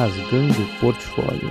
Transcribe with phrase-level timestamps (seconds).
[0.00, 1.50] Rasgando Portfólio.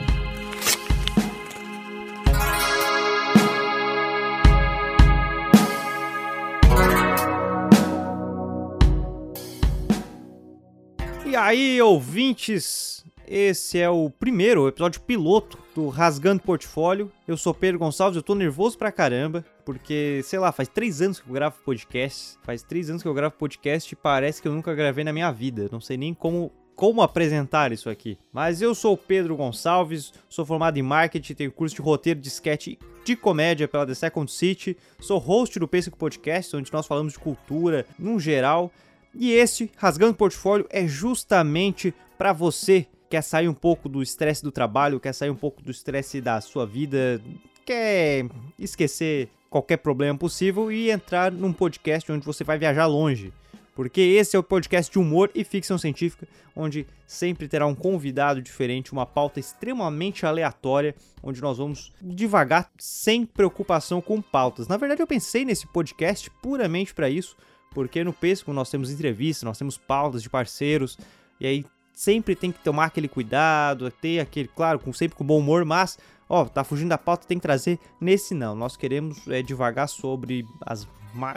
[11.28, 17.12] E aí, ouvintes, esse é o primeiro episódio piloto do Rasgando Portfólio.
[17.28, 21.20] Eu sou Pedro Gonçalves, eu tô nervoso pra caramba, porque, sei lá, faz três anos
[21.20, 22.40] que eu gravo podcast.
[22.42, 25.32] Faz três anos que eu gravo podcast e parece que eu nunca gravei na minha
[25.32, 25.70] vida.
[25.72, 28.18] Não sei nem como como apresentar isso aqui.
[28.32, 32.30] Mas eu sou o Pedro Gonçalves, sou formado em marketing, tenho curso de roteiro de
[32.30, 37.12] sketch de comédia pela The Second City, sou host do Pêssego Podcast, onde nós falamos
[37.12, 38.72] de cultura no geral.
[39.14, 44.42] E este, Rasgando Portfólio, é justamente para você que quer sair um pouco do estresse
[44.42, 47.22] do trabalho, quer sair um pouco do estresse da sua vida,
[47.66, 48.26] quer
[48.58, 53.34] esquecer qualquer problema possível e entrar num podcast onde você vai viajar longe
[53.80, 58.42] porque esse é o podcast de humor e ficção científica, onde sempre terá um convidado
[58.42, 64.68] diferente, uma pauta extremamente aleatória, onde nós vamos devagar sem preocupação com pautas.
[64.68, 67.38] Na verdade, eu pensei nesse podcast puramente para isso,
[67.72, 70.98] porque no Pesco nós temos entrevistas, nós temos pautas de parceiros,
[71.40, 75.64] e aí sempre tem que tomar aquele cuidado, ter aquele, claro, sempre com bom humor,
[75.64, 75.98] mas
[76.30, 78.56] ó, tá fugindo da pauta, tem que trazer nesse não.
[78.56, 80.88] Nós queremos é, devagar sobre as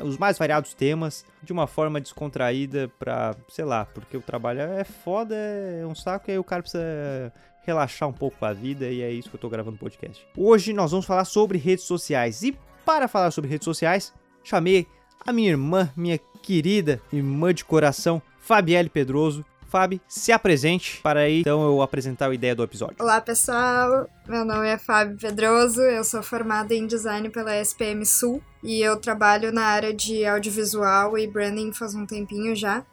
[0.04, 4.84] os mais variados temas de uma forma descontraída pra, sei lá, porque o trabalho é
[4.84, 7.32] foda, é um saco e aí o cara precisa
[7.64, 10.26] relaxar um pouco a vida e é isso que eu tô gravando podcast.
[10.36, 14.12] Hoje nós vamos falar sobre redes sociais e para falar sobre redes sociais,
[14.44, 14.86] chamei
[15.24, 21.40] a minha irmã, minha querida irmã de coração, Fabielle Pedroso, Fábio, se apresente para aí
[21.40, 22.96] então eu apresentar a ideia do episódio.
[23.00, 28.42] Olá pessoal, meu nome é Fábio Pedroso, eu sou formada em design pela SPM Sul
[28.62, 32.84] e eu trabalho na área de audiovisual e branding faz um tempinho já.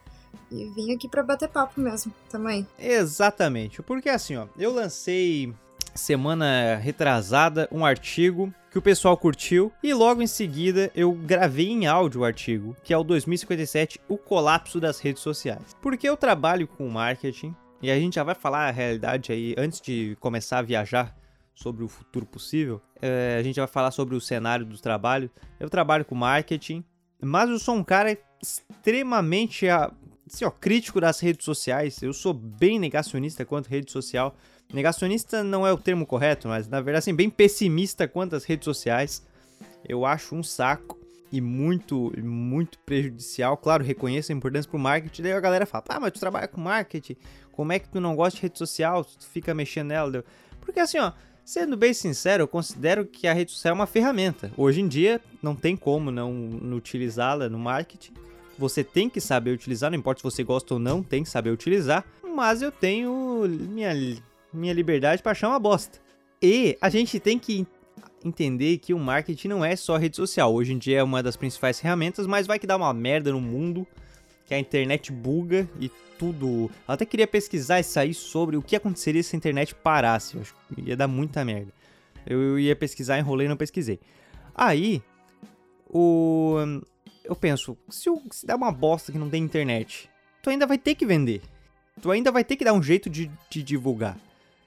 [0.50, 2.66] E vim aqui para bater papo mesmo, também.
[2.78, 5.52] Exatamente, porque assim, ó, eu lancei
[5.94, 11.86] semana retrasada um artigo que o pessoal curtiu e logo em seguida eu gravei em
[11.86, 15.76] áudio o artigo, que é o 2057, o colapso das redes sociais.
[15.82, 19.80] Porque eu trabalho com marketing e a gente já vai falar a realidade aí antes
[19.80, 21.16] de começar a viajar
[21.54, 22.80] sobre o futuro possível.
[23.02, 25.30] É, a gente vai falar sobre o cenário do trabalho.
[25.58, 26.84] Eu trabalho com marketing,
[27.20, 32.02] mas eu sou um cara extremamente assim, ó, crítico das redes sociais.
[32.02, 34.34] Eu sou bem negacionista quanto rede social.
[34.72, 38.64] Negacionista não é o termo correto, mas na verdade, assim, bem pessimista quanto às redes
[38.64, 39.26] sociais.
[39.88, 40.98] Eu acho um saco
[41.32, 43.56] e muito, muito prejudicial.
[43.56, 45.22] Claro, reconheço a importância pro marketing.
[45.22, 47.16] Daí a galera fala: ah, mas tu trabalha com marketing,
[47.52, 49.04] como é que tu não gosta de rede social?
[49.04, 50.24] Tu fica mexendo nela.
[50.60, 51.12] Porque assim, ó,
[51.44, 54.52] sendo bem sincero, eu considero que a rede social é uma ferramenta.
[54.56, 58.12] Hoje em dia, não tem como não, não utilizá-la no marketing.
[58.58, 61.50] Você tem que saber utilizar, não importa se você gosta ou não, tem que saber
[61.50, 62.04] utilizar.
[62.22, 63.90] Mas eu tenho minha
[64.52, 65.98] minha liberdade para achar uma bosta.
[66.42, 67.66] E a gente tem que
[68.24, 70.54] entender que o marketing não é só rede social.
[70.54, 73.40] Hoje em dia é uma das principais ferramentas, mas vai que dá uma merda no
[73.40, 73.86] mundo,
[74.46, 76.70] que a internet buga e tudo.
[76.86, 80.34] Eu até queria pesquisar isso aí sobre o que aconteceria se a internet parasse.
[80.34, 81.72] Eu acho que ia dar muita merda.
[82.26, 83.98] Eu ia pesquisar, enrolei e não pesquisei.
[84.54, 85.02] Aí,
[85.88, 86.56] o.
[87.24, 90.10] Eu penso, se, se dá uma bosta que não tem internet,
[90.42, 91.42] tu ainda vai ter que vender.
[92.02, 94.18] Tu ainda vai ter que dar um jeito de, de divulgar.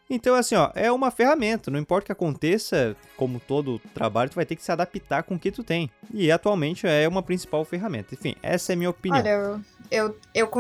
[0.10, 1.72] Então, assim, ó, é uma ferramenta.
[1.72, 5.36] Não importa o que aconteça, como todo trabalho, tu vai ter que se adaptar com
[5.36, 5.90] o que tu tem.
[6.14, 8.14] E atualmente é uma principal ferramenta.
[8.14, 9.20] Enfim, essa é a minha opinião.
[9.20, 10.52] Olha, eu, eu,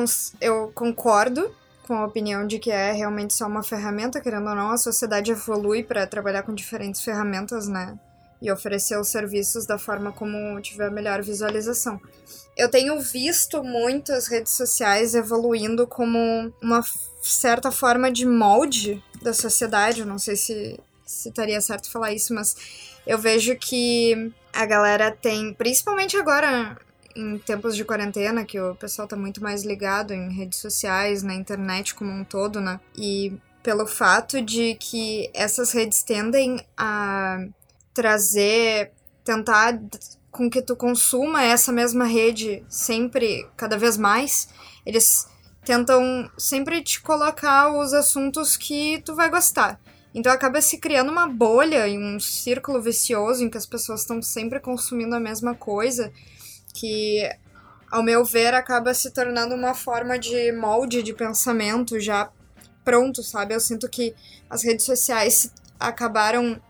[0.41, 1.53] eu, concordo
[1.85, 5.31] com a opinião de que é realmente só uma ferramenta, querendo ou não, a sociedade
[5.31, 7.97] evolui para trabalhar com diferentes ferramentas, né?
[8.43, 11.99] E oferecer os serviços da forma como tiver melhor visualização.
[12.57, 16.83] Eu tenho visto muito as redes sociais evoluindo como uma
[17.21, 20.01] certa forma de molde da sociedade.
[20.01, 22.55] Eu não sei se, se estaria certo falar isso, mas
[23.07, 26.77] eu vejo que a galera tem, principalmente agora
[27.15, 31.33] em tempos de quarentena, que o pessoal tá muito mais ligado em redes sociais, na
[31.33, 32.79] internet como um todo, né?
[32.97, 37.45] E pelo fato de que essas redes tendem a
[37.93, 38.91] trazer,
[39.23, 39.79] tentar
[40.31, 44.47] com que tu consuma essa mesma rede sempre, cada vez mais,
[44.85, 45.27] eles
[45.63, 49.79] tentam sempre te colocar os assuntos que tu vai gostar.
[50.13, 54.21] Então acaba se criando uma bolha e um círculo vicioso em que as pessoas estão
[54.21, 56.11] sempre consumindo a mesma coisa,
[56.73, 57.27] que
[57.89, 62.31] ao meu ver acaba se tornando uma forma de molde de pensamento já
[62.83, 63.53] pronto, sabe?
[63.55, 64.13] Eu sinto que
[64.49, 66.61] as redes sociais acabaram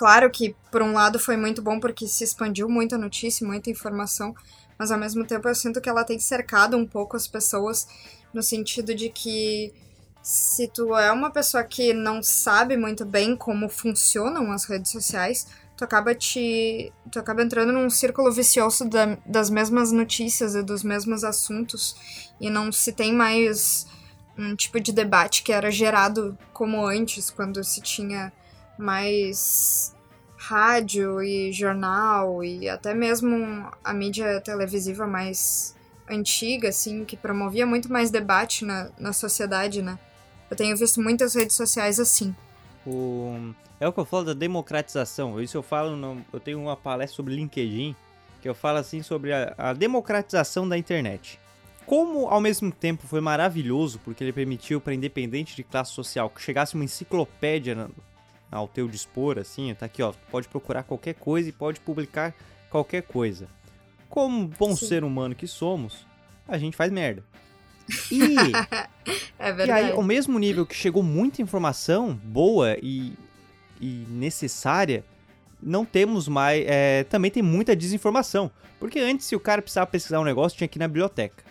[0.00, 4.34] claro que por um lado foi muito bom porque se expandiu muita notícia, muita informação,
[4.78, 7.86] mas ao mesmo tempo eu sinto que ela tem cercado um pouco as pessoas
[8.32, 9.74] no sentido de que
[10.22, 15.46] se tu é uma pessoa que não sabe muito bem como funcionam as redes sociais,
[15.76, 16.90] tu acaba te.
[17.12, 21.94] tu acaba entrando num círculo vicioso da, das mesmas notícias e dos mesmos assuntos.
[22.40, 23.86] E não se tem mais
[24.38, 28.32] um tipo de debate que era gerado como antes, quando se tinha
[28.80, 29.94] mais
[30.36, 35.76] rádio e jornal e até mesmo a mídia televisiva mais
[36.08, 39.98] antiga, assim, que promovia muito mais debate na, na sociedade, né?
[40.50, 42.34] Eu tenho visto muitas redes sociais assim.
[42.86, 43.52] O...
[43.78, 45.40] É o que eu falo da democratização.
[45.40, 46.24] Isso eu falo, no...
[46.32, 47.94] eu tenho uma palestra sobre LinkedIn,
[48.42, 51.38] que eu falo assim sobre a, a democratização da internet.
[51.86, 56.42] Como ao mesmo tempo foi maravilhoso, porque ele permitiu para independente de classe social que
[56.42, 57.88] chegasse uma enciclopédia
[58.50, 62.34] ao teu dispor, assim, tá aqui, ó, pode procurar qualquer coisa e pode publicar
[62.68, 63.48] qualquer coisa.
[64.08, 64.86] Como bom Sim.
[64.86, 66.06] ser humano que somos,
[66.48, 67.24] a gente faz merda.
[68.10, 68.36] E,
[69.38, 69.68] é verdade.
[69.68, 73.14] e aí, ao mesmo nível que chegou muita informação boa e,
[73.80, 75.04] e necessária,
[75.62, 76.64] não temos mais.
[76.68, 78.50] É, também tem muita desinformação.
[78.78, 81.44] Porque antes, se o cara precisava pesquisar um negócio, tinha que ir na biblioteca.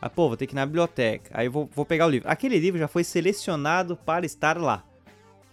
[0.00, 1.30] Ah, pô, vou ter que ir na biblioteca.
[1.32, 2.28] Aí eu vou, vou pegar o livro.
[2.28, 4.84] Aquele livro já foi selecionado para estar lá.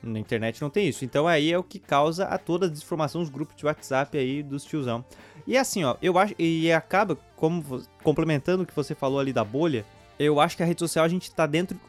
[0.03, 1.05] Na internet não tem isso.
[1.05, 4.43] Então aí é o que causa a toda a desinformação dos grupos de WhatsApp aí
[4.43, 5.03] dos tiozão.
[5.47, 6.35] E assim, ó, eu acho.
[6.37, 9.85] E acaba, como complementando o que você falou ali da bolha,
[10.19, 11.79] eu acho que a rede social a gente tá dentro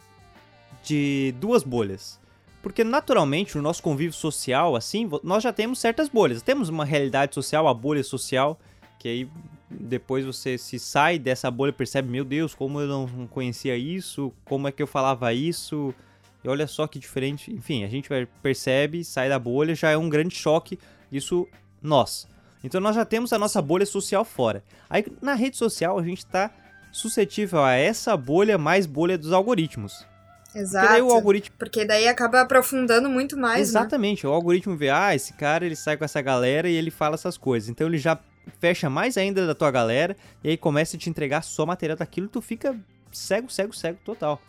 [0.82, 2.20] de duas bolhas.
[2.62, 6.40] Porque naturalmente, no nosso convívio social, assim, nós já temos certas bolhas.
[6.40, 8.58] Temos uma realidade social, a bolha social,
[8.98, 9.28] que aí
[9.68, 14.32] depois você se sai dessa bolha e percebe, meu Deus, como eu não conhecia isso,
[14.44, 15.94] como é que eu falava isso,
[16.44, 17.52] e olha só que diferente.
[17.52, 18.08] Enfim, a gente
[18.42, 20.78] percebe, sai da bolha, já é um grande choque,
[21.10, 21.48] isso
[21.82, 22.28] nós.
[22.62, 24.62] Então nós já temos a nossa bolha social fora.
[24.88, 26.50] Aí na rede social a gente está
[26.92, 30.06] suscetível a essa bolha mais bolha dos algoritmos.
[30.54, 30.86] Exato.
[30.86, 31.56] Porque daí o algoritmo.
[31.58, 33.56] Porque daí acaba aprofundando muito mais.
[33.56, 33.62] Né?
[33.62, 34.24] Exatamente.
[34.24, 34.30] Né?
[34.30, 37.36] O algoritmo vê, ah, esse cara ele sai com essa galera e ele fala essas
[37.36, 37.68] coisas.
[37.68, 38.18] Então ele já
[38.60, 42.26] fecha mais ainda da tua galera e aí começa a te entregar só material daquilo
[42.26, 42.78] e tu fica
[43.10, 44.40] cego, cego, cego total.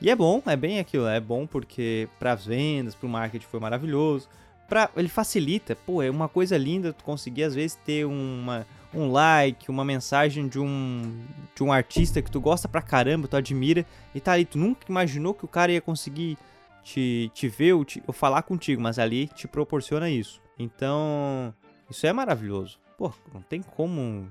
[0.00, 3.46] E é bom, é bem aquilo, é bom porque para as vendas, para o marketing
[3.46, 4.28] foi maravilhoso.
[4.68, 9.10] Pra, ele facilita, pô, é uma coisa linda tu conseguir às vezes ter uma, um
[9.10, 13.86] like, uma mensagem de um, de um artista que tu gosta pra caramba, tu admira,
[14.14, 16.36] e tá ali, tu nunca imaginou que o cara ia conseguir
[16.82, 20.40] te, te ver ou, te, ou falar contigo, mas ali te proporciona isso.
[20.58, 21.54] Então,
[21.88, 22.78] isso é maravilhoso.
[22.98, 24.28] Pô, não tem como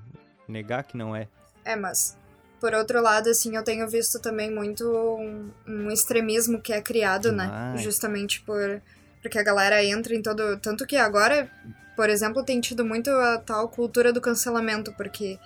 [0.48, 1.28] negar que não é.
[1.64, 2.18] É, mas
[2.60, 7.32] por outro lado, assim, eu tenho visto também muito um, um extremismo que é criado,
[7.32, 7.46] né?
[7.46, 7.76] Demais.
[7.76, 7.78] né?
[7.84, 8.82] Justamente por
[9.22, 10.58] porque a galera entra em todo.
[10.58, 11.50] Tanto que agora
[11.96, 15.40] por exemplo, tem tido muito a tal cultura do cancelamento, porque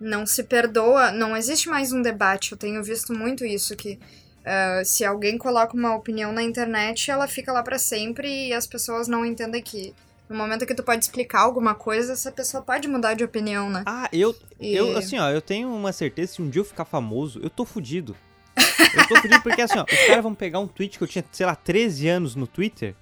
[0.00, 2.52] não se perdoa, não existe mais um debate.
[2.52, 3.98] Eu tenho visto muito isso, que
[4.42, 8.66] uh, se alguém coloca uma opinião na internet, ela fica lá para sempre e as
[8.66, 9.92] pessoas não entendem que
[10.28, 13.82] no momento que tu pode explicar alguma coisa, essa pessoa pode mudar de opinião, né?
[13.86, 14.74] Ah, eu, e...
[14.74, 17.64] eu assim, ó, eu tenho uma certeza, se um dia eu ficar famoso, eu tô
[17.64, 18.16] fudido.
[18.56, 21.24] Eu tô fudido porque, assim, ó, os caras vão pegar um tweet que eu tinha,
[21.30, 22.94] sei lá, 13 anos no Twitter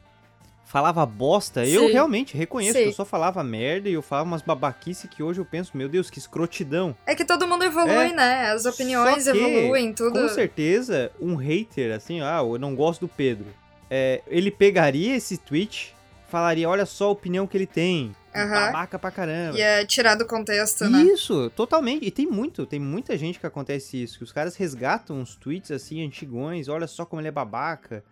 [0.75, 1.71] falava bosta, Sim.
[1.71, 2.83] eu realmente reconheço Sim.
[2.83, 5.89] que eu só falava merda e eu falava umas babaquice que hoje eu penso, meu
[5.89, 6.97] Deus, que escrotidão.
[7.07, 8.51] É que todo mundo evolui, é, né?
[8.51, 10.21] As opiniões que, evoluem, tudo.
[10.21, 13.47] Com certeza, um hater, assim, ah, eu não gosto do Pedro.
[13.89, 15.95] É, ele pegaria esse tweet,
[16.35, 18.15] falaria, olha só a opinião que ele tem.
[18.35, 18.51] Uhum.
[18.51, 19.57] Babaca pra caramba.
[19.57, 21.01] E é tirar do contexto, né?
[21.05, 22.05] Isso, totalmente.
[22.05, 24.19] E tem muito, tem muita gente que acontece isso.
[24.19, 28.03] Que os caras resgatam uns tweets assim, antigões, olha só como ele é babaca.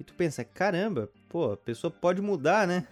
[0.00, 2.84] E tu pensa, caramba, pô, a pessoa pode mudar, né?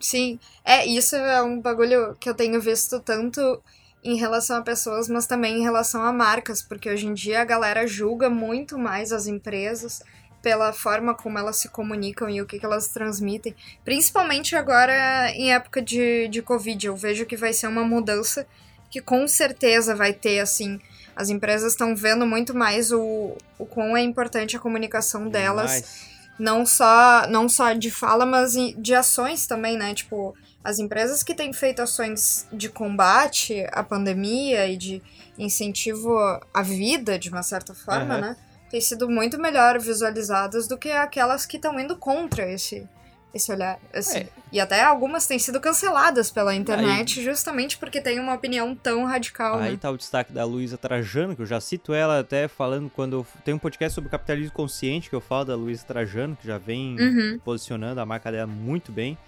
[0.00, 3.62] Sim, é, isso é um bagulho que eu tenho visto tanto
[4.02, 7.44] em relação a pessoas, mas também em relação a marcas, porque hoje em dia a
[7.44, 10.02] galera julga muito mais as empresas
[10.42, 13.54] pela forma como elas se comunicam e o que, que elas transmitem.
[13.84, 18.46] Principalmente agora em época de, de Covid, eu vejo que vai ser uma mudança
[18.90, 20.78] que com certeza vai ter, assim,
[21.14, 26.10] as empresas estão vendo muito mais o, o quão é importante a comunicação delas.
[26.38, 29.94] Não só não só de fala, mas de ações também, né?
[29.94, 30.34] Tipo,
[30.64, 35.02] as empresas que têm feito ações de combate à pandemia e de
[35.38, 36.16] incentivo
[36.52, 38.20] à vida, de uma certa forma, uhum.
[38.20, 38.36] né?
[38.72, 42.88] Têm sido muito melhor visualizadas do que aquelas que estão indo contra esse,
[43.34, 43.78] esse olhar.
[43.92, 44.20] Assim.
[44.20, 44.28] É.
[44.50, 49.04] E até algumas têm sido canceladas pela internet aí, justamente porque tem uma opinião tão
[49.04, 49.58] radical.
[49.58, 49.78] Aí né?
[49.78, 53.26] tá o destaque da Luísa Trajano, que eu já cito ela até falando quando eu
[53.44, 56.98] tenho um podcast sobre capitalismo consciente que eu falo da Luísa Trajano, que já vem
[56.98, 57.38] uhum.
[57.44, 59.18] posicionando a marca dela muito bem.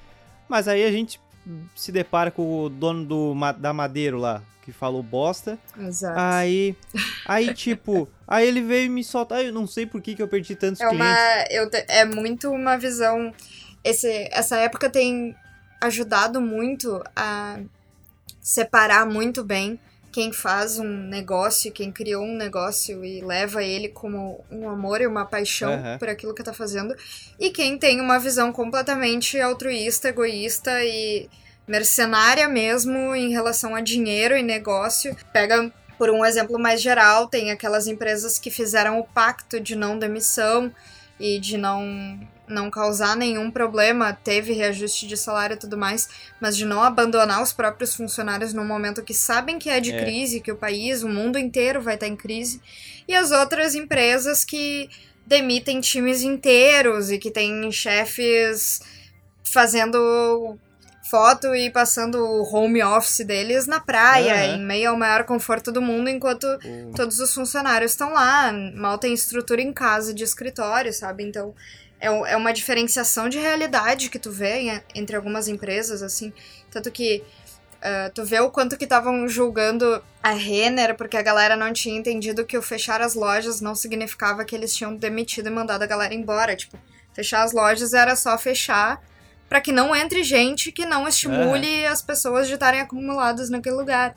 [0.48, 1.20] Mas aí a gente
[1.74, 5.58] se depara com o dono do, da Madeiro lá, que falou bosta.
[5.78, 6.18] Exato.
[6.18, 6.76] Aí,
[7.26, 10.56] aí tipo, aí ele veio me soltar, eu não sei por que, que eu perdi
[10.56, 11.06] tantos é clientes.
[11.06, 13.32] Uma, eu é muito uma visão.
[13.82, 15.36] Esse, essa época tem
[15.80, 17.60] ajudado muito a
[18.40, 19.78] separar muito bem
[20.14, 25.08] quem faz um negócio, quem criou um negócio e leva ele como um amor e
[25.08, 25.98] uma paixão uhum.
[25.98, 26.94] por aquilo que tá fazendo,
[27.36, 31.28] e quem tem uma visão completamente altruísta, egoísta e
[31.66, 35.16] mercenária mesmo em relação a dinheiro e negócio.
[35.32, 39.98] Pega por um exemplo mais geral, tem aquelas empresas que fizeram o pacto de não
[39.98, 40.72] demissão
[41.18, 46.08] e de não não causar nenhum problema, teve reajuste de salário e tudo mais,
[46.40, 50.00] mas de não abandonar os próprios funcionários no momento que sabem que é de é.
[50.00, 52.60] crise, que o país, o mundo inteiro vai estar em crise,
[53.08, 54.88] e as outras empresas que
[55.26, 58.80] demitem times inteiros e que têm chefes
[59.42, 60.58] fazendo
[61.10, 65.80] foto e passando o home office deles na praia, em meio ao maior conforto do
[65.80, 66.92] mundo, enquanto uhum.
[66.96, 71.22] todos os funcionários estão lá, mal tem estrutura em casa de escritório, sabe?
[71.22, 71.54] Então,
[72.04, 76.32] é, é uma diferenciação de realidade que tu vê entre algumas empresas, assim.
[76.70, 77.24] Tanto que
[77.80, 81.96] uh, tu vê o quanto que estavam julgando a Renner, porque a galera não tinha
[81.96, 85.86] entendido que o fechar as lojas não significava que eles tinham demitido e mandado a
[85.86, 86.54] galera embora.
[86.54, 86.78] Tipo,
[87.14, 89.02] fechar as lojas era só fechar
[89.48, 94.14] para que não entre gente que não estimule as pessoas de estarem acumuladas naquele lugar.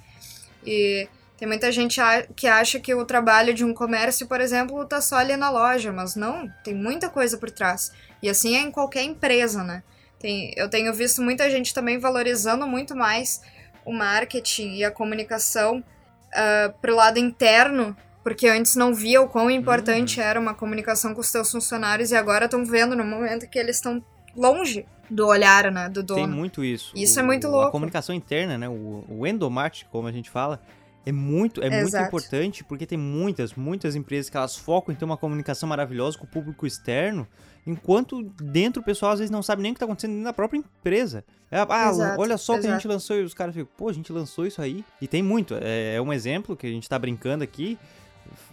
[0.65, 2.01] E tem muita gente
[2.35, 5.91] que acha que o trabalho de um comércio, por exemplo, tá só ali na loja,
[5.91, 7.91] mas não, tem muita coisa por trás.
[8.23, 9.83] E assim é em qualquer empresa, né?
[10.19, 13.41] Tem, eu tenho visto muita gente também valorizando muito mais
[13.85, 19.51] o marketing e a comunicação uh, pro lado interno, porque antes não via o quão
[19.51, 20.25] importante uhum.
[20.25, 23.75] era uma comunicação com os seus funcionários e agora estão vendo no momento que eles
[23.75, 24.03] estão
[24.35, 26.19] longe do olhar, né, do dono.
[26.19, 26.91] Tem muito isso.
[26.95, 27.67] Isso é o, é muito louco.
[27.67, 30.59] A comunicação interna, né, o, o endomarketing, como a gente fala,
[31.07, 35.05] é muito, é muito importante porque tem muitas, muitas empresas que elas focam em ter
[35.05, 37.25] uma comunicação maravilhosa com o público externo,
[37.65, 40.33] enquanto dentro o pessoal às vezes não sabe nem o que está acontecendo dentro da
[40.33, 41.23] própria empresa.
[41.49, 43.87] É, ah, exato, olha só o que a gente lançou e os caras ficam, pô,
[43.87, 44.83] a gente lançou isso aí.
[45.01, 47.79] E tem muito, é, é um exemplo que a gente está brincando aqui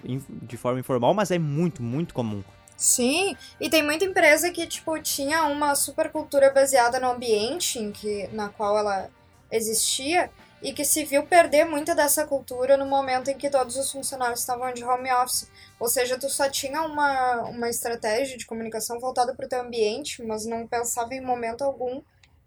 [0.05, 2.45] de forma informal, mas é muito, muito comum.
[2.77, 7.91] Sim, e tem muita empresa que, tipo, tinha uma super cultura baseada no ambiente em
[7.91, 9.11] que, na qual ela
[9.51, 10.31] existia,
[10.65, 14.41] e que se viu perder muita dessa cultura no momento em que todos os funcionários
[14.41, 15.47] estavam de home office.
[15.79, 20.25] Ou seja, tu só tinha uma, uma estratégia de comunicação voltada para o teu ambiente,
[20.25, 22.01] mas não pensava em momento algum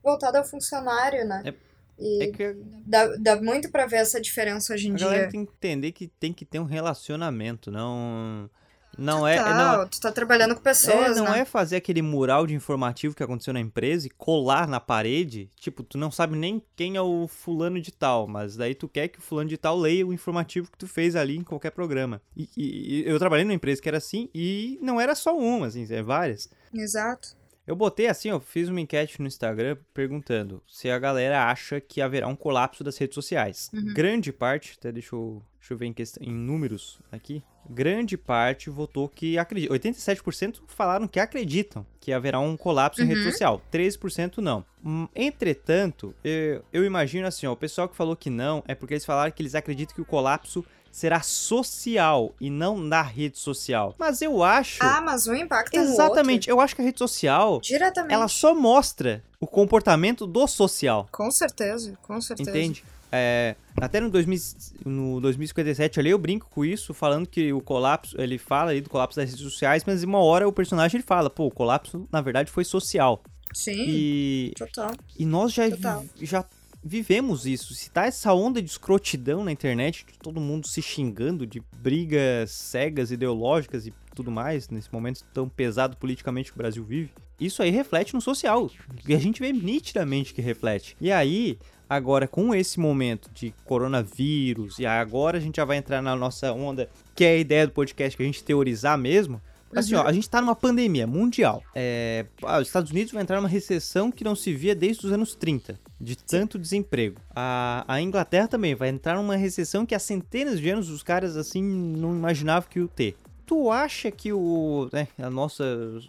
[0.04, 1.44] voltada ao funcionário, né?
[1.46, 1.54] É,
[2.00, 2.56] e é que
[2.86, 5.06] dá, dá muito para ver essa diferença hoje em a dia.
[5.06, 8.50] A galera tem que entender que tem que ter um relacionamento, não
[8.98, 11.40] não Total, é, não, tu tá trabalhando com pessoas, é, não né?
[11.40, 15.52] é fazer aquele mural de informativo que aconteceu na empresa e colar na parede.
[15.56, 19.08] Tipo, tu não sabe nem quem é o fulano de tal, mas daí tu quer
[19.08, 22.22] que o fulano de tal leia o informativo que tu fez ali em qualquer programa.
[22.36, 25.86] E, e, eu trabalhei numa empresa que era assim e não era só uma, assim,
[25.90, 26.50] é várias.
[26.74, 27.38] Exato.
[27.68, 32.00] Eu botei assim, eu fiz uma enquete no Instagram perguntando se a galera acha que
[32.00, 33.70] haverá um colapso das redes sociais.
[33.74, 33.94] Uhum.
[33.94, 38.70] Grande parte, até deixa eu, deixa eu ver em, questão, em números aqui, grande parte
[38.70, 39.74] votou que acredita.
[39.74, 43.08] 87% falaram que acreditam que haverá um colapso uhum.
[43.08, 43.32] em rede uhum.
[43.32, 43.62] social.
[43.72, 44.66] 13% não.
[44.84, 48.94] Hum, entretanto, eu, eu imagino assim, ó, o pessoal que falou que não é porque
[48.94, 53.94] eles falaram que eles acreditam que o colapso será social e não na rede social.
[54.00, 54.80] Mas eu acho.
[54.82, 56.50] Ah, mas o impacto é Exatamente.
[56.50, 57.60] Eu acho que a rede social.
[57.62, 58.14] Diretamente.
[58.14, 61.08] Ela só mostra o comportamento do social.
[61.12, 62.50] Com certeza, com certeza.
[62.50, 62.84] Entende?
[63.12, 64.40] É, até no, 2000,
[64.86, 68.90] no 2057 ali eu brinco com isso, falando que o colapso, ele fala aí do
[68.90, 72.22] colapso das redes sociais, mas uma hora o personagem ele fala, pô, o colapso na
[72.22, 73.24] verdade foi social.
[73.54, 73.86] Sim.
[73.88, 74.92] E, total.
[75.18, 76.46] E nós já, vi, já
[76.84, 77.74] vivemos isso.
[77.74, 82.52] Se tá essa onda de escrotidão na internet, de todo mundo se xingando, de brigas
[82.52, 87.62] cegas, ideológicas e tudo mais, nesse momento tão pesado politicamente que o Brasil vive, isso
[87.62, 88.70] aí reflete no social.
[89.08, 90.98] E a gente vê nitidamente que reflete.
[91.00, 96.02] E aí, agora com esse momento de coronavírus, e agora a gente já vai entrar
[96.02, 99.42] na nossa onda, que é a ideia do podcast que a gente teorizar mesmo.
[99.76, 100.02] Assim, uhum.
[100.02, 101.62] ó, a gente tá numa pandemia mundial.
[101.76, 105.12] É, ah, os Estados Unidos vai entrar numa recessão que não se via desde os
[105.12, 107.20] anos 30, de tanto desemprego.
[107.36, 111.36] A, a Inglaterra também vai entrar numa recessão que há centenas de anos os caras,
[111.36, 113.16] assim, não imaginavam que ia ter.
[113.46, 115.64] Tu acha que o, né, a nossa,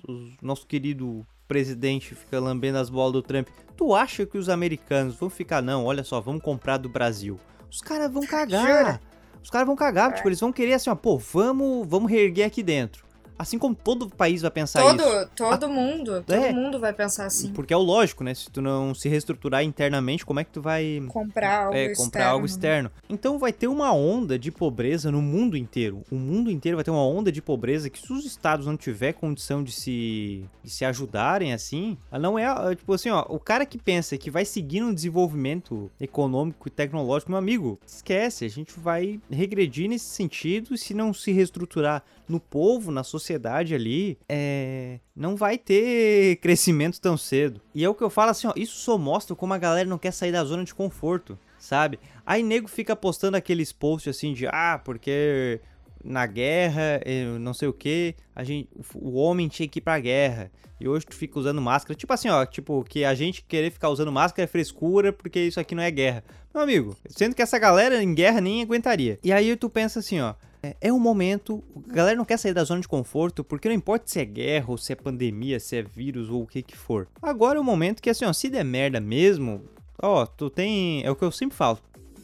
[0.08, 5.14] o nosso querido presidente fica lambendo as bolas do Trump Tu acha que os americanos
[5.14, 7.38] vão ficar, não, olha só, vamos comprar do Brasil?
[7.70, 9.00] Os caras vão cagar.
[9.40, 10.14] Os caras vão cagar, é.
[10.14, 13.06] tipo, eles vão querer assim, ó, pô, vamos, vamos reerguer aqui dentro.
[13.38, 15.30] Assim como todo país vai pensar todo, isso.
[15.36, 15.68] Todo a...
[15.68, 16.52] mundo, todo é.
[16.52, 17.52] mundo vai pensar assim.
[17.52, 18.34] Porque é o lógico, né?
[18.34, 22.04] Se tu não se reestruturar internamente, como é que tu vai comprar algo, é, externo.
[22.04, 22.90] comprar algo externo?
[23.08, 26.02] Então vai ter uma onda de pobreza no mundo inteiro.
[26.10, 29.12] O mundo inteiro vai ter uma onda de pobreza que se os estados não tiver
[29.12, 33.64] condição de se, de se ajudarem assim, não é, é tipo assim, ó, o cara
[33.64, 38.78] que pensa que vai seguir um desenvolvimento econômico e tecnológico, meu amigo, esquece, a gente
[38.78, 45.36] vai regredir nesse sentido se não se reestruturar no povo, na sociedade ali, é, não
[45.36, 47.60] vai ter crescimento tão cedo.
[47.74, 49.98] E é o que eu falo assim, ó, isso só mostra como a galera não
[49.98, 51.98] quer sair da zona de conforto, sabe?
[52.24, 55.60] Aí nego fica postando aqueles posts assim de, ah, porque
[56.04, 57.00] na guerra,
[57.40, 60.50] não sei o que, a gente, o homem tinha que ir pra guerra.
[60.80, 61.96] E hoje tu fica usando máscara.
[61.96, 65.58] Tipo assim, ó, tipo, que a gente querer ficar usando máscara é frescura porque isso
[65.58, 66.22] aqui não é guerra.
[66.54, 69.18] Meu amigo, sendo que essa galera em guerra nem aguentaria.
[69.22, 72.54] E aí tu pensa assim, ó, é, é um momento, a galera não quer sair
[72.54, 75.76] da zona de conforto, porque não importa se é guerra, ou se é pandemia, se
[75.76, 77.08] é vírus, ou o que que for.
[77.22, 79.62] Agora é o momento que assim, ó, se der merda mesmo,
[80.00, 81.78] ó, tu tem, é o que eu sempre falo,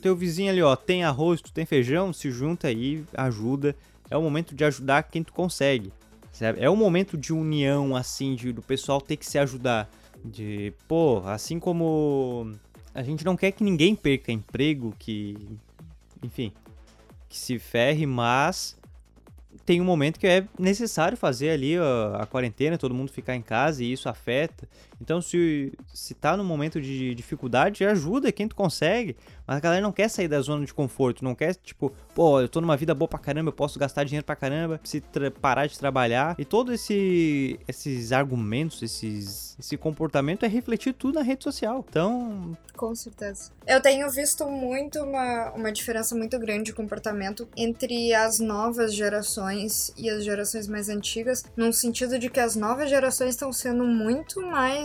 [0.05, 3.75] teu vizinho ali, ó, tem arroz, tu tem feijão, se junta aí, ajuda.
[4.11, 5.91] É o momento de ajudar quem tu consegue.
[6.31, 6.61] Sabe?
[6.61, 9.89] É o momento de união, assim, de, do pessoal ter que se ajudar.
[10.23, 12.53] De, pô, assim como
[12.95, 15.39] a gente não quer que ninguém perca emprego, que,
[16.23, 16.53] enfim,
[17.35, 18.79] que se ferre, mas
[19.67, 23.43] tem um momento que é necessário fazer ali a, a, quarentena, todo mundo ficar em
[23.43, 24.69] casa e isso afeta.
[25.01, 29.17] Então, se, se tá num momento de dificuldade, ajuda quem tu consegue.
[29.47, 32.49] Mas a galera não quer sair da zona de conforto, não quer, tipo, pô, eu
[32.49, 35.03] tô numa vida boa pra caramba, eu posso gastar dinheiro pra caramba, se
[35.41, 36.35] parar de trabalhar.
[36.39, 41.85] E todos esse, esses argumentos, esses, esse comportamento é refletir tudo na rede social.
[41.89, 42.53] Então.
[42.75, 43.53] Com certeza.
[43.67, 49.93] Eu tenho visto muito uma, uma diferença muito grande de comportamento entre as novas gerações
[49.97, 54.41] e as gerações mais antigas, num sentido de que as novas gerações estão sendo muito
[54.41, 54.84] mais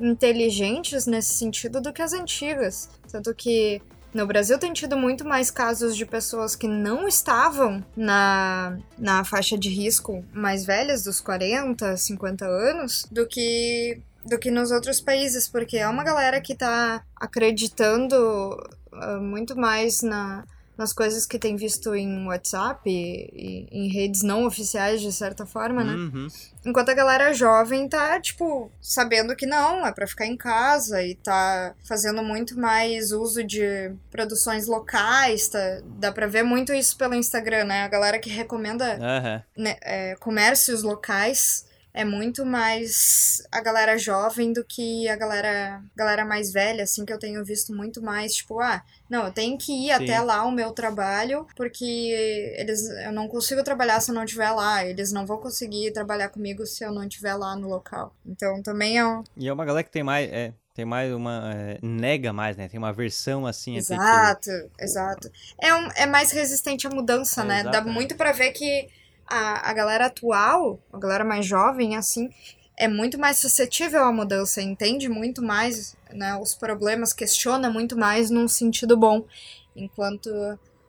[0.00, 2.88] inteligentes nesse sentido do que as antigas.
[3.10, 8.78] Tanto que no Brasil tem tido muito mais casos de pessoas que não estavam na,
[8.96, 14.70] na faixa de risco mais velhas, dos 40, 50 anos, do que do que nos
[14.70, 18.54] outros países, porque é uma galera que tá acreditando
[18.92, 20.44] uh, muito mais na,
[20.78, 25.44] nas coisas que tem visto em WhatsApp e, e, em redes não oficiais, de certa
[25.44, 25.92] forma, né?
[25.92, 26.28] Uhum.
[26.64, 31.16] Enquanto a galera jovem tá, tipo, sabendo que não, é para ficar em casa e
[31.16, 35.80] tá fazendo muito mais uso de produções locais, tá?
[35.98, 37.82] Dá pra ver muito isso pelo Instagram, né?
[37.82, 39.64] A galera que recomenda uhum.
[39.64, 41.66] né, é, comércios locais
[41.98, 47.12] é muito mais a galera jovem do que a galera, galera mais velha, assim, que
[47.12, 48.80] eu tenho visto muito mais, tipo, ah,
[49.10, 50.04] não, eu tenho que ir Sim.
[50.04, 54.52] até lá o meu trabalho, porque eles eu não consigo trabalhar se eu não estiver
[54.52, 58.14] lá, eles não vão conseguir trabalhar comigo se eu não estiver lá no local.
[58.24, 59.24] Então também é um...
[59.36, 61.52] E é uma galera que tem mais, é, tem mais uma.
[61.52, 62.68] É, nega mais, né?
[62.68, 63.76] Tem uma versão assim.
[63.76, 64.84] Exato, que...
[64.84, 65.28] exato.
[65.60, 67.64] É, um, é mais resistente à mudança, é, né?
[67.64, 68.88] Dá muito para ver que
[69.28, 72.30] a, a galera atual, a galera mais jovem, assim,
[72.76, 78.30] é muito mais suscetível à mudança, entende muito mais né, os problemas, questiona muito mais
[78.30, 79.24] num sentido bom,
[79.74, 80.30] enquanto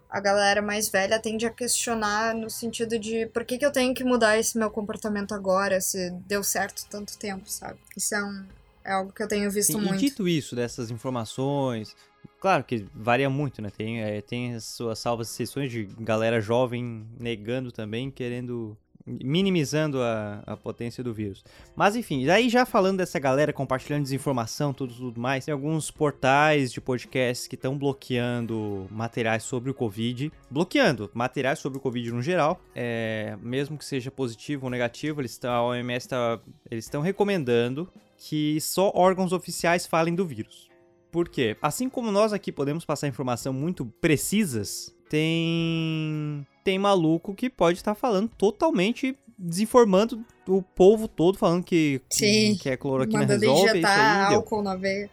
[0.09, 3.93] a galera mais velha tende a questionar no sentido de por que, que eu tenho
[3.93, 7.79] que mudar esse meu comportamento agora, se deu certo tanto tempo, sabe?
[7.95, 8.45] Isso é, um,
[8.83, 9.95] é algo que eu tenho visto Sim, muito.
[9.95, 11.95] E dito isso, dessas informações,
[12.39, 13.69] Claro que varia muito, né?
[13.69, 18.77] Tem, é, tem as suas salvas sessões de galera jovem negando também, querendo.
[19.05, 21.43] minimizando a, a potência do vírus.
[21.75, 26.71] Mas enfim, daí já falando dessa galera compartilhando desinformação, tudo, tudo mais, tem alguns portais
[26.71, 30.31] de podcasts que estão bloqueando materiais sobre o Covid.
[30.49, 32.61] Bloqueando materiais sobre o Covid no geral.
[32.73, 36.39] É, mesmo que seja positivo ou negativo, eles tão, a OMS tá,
[36.71, 40.68] eles estão recomendando que só órgãos oficiais falem do vírus.
[41.11, 47.79] Porque, assim como nós aqui podemos passar informação muito precisas, tem tem maluco que pode
[47.79, 53.87] estar falando totalmente desinformando o povo todo, falando que, Sim, que a cloroquina resolve isso
[53.87, 54.35] aí.
[54.35, 55.09] álcool na veia.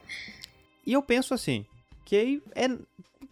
[0.85, 1.64] E eu penso assim,
[2.04, 2.68] que é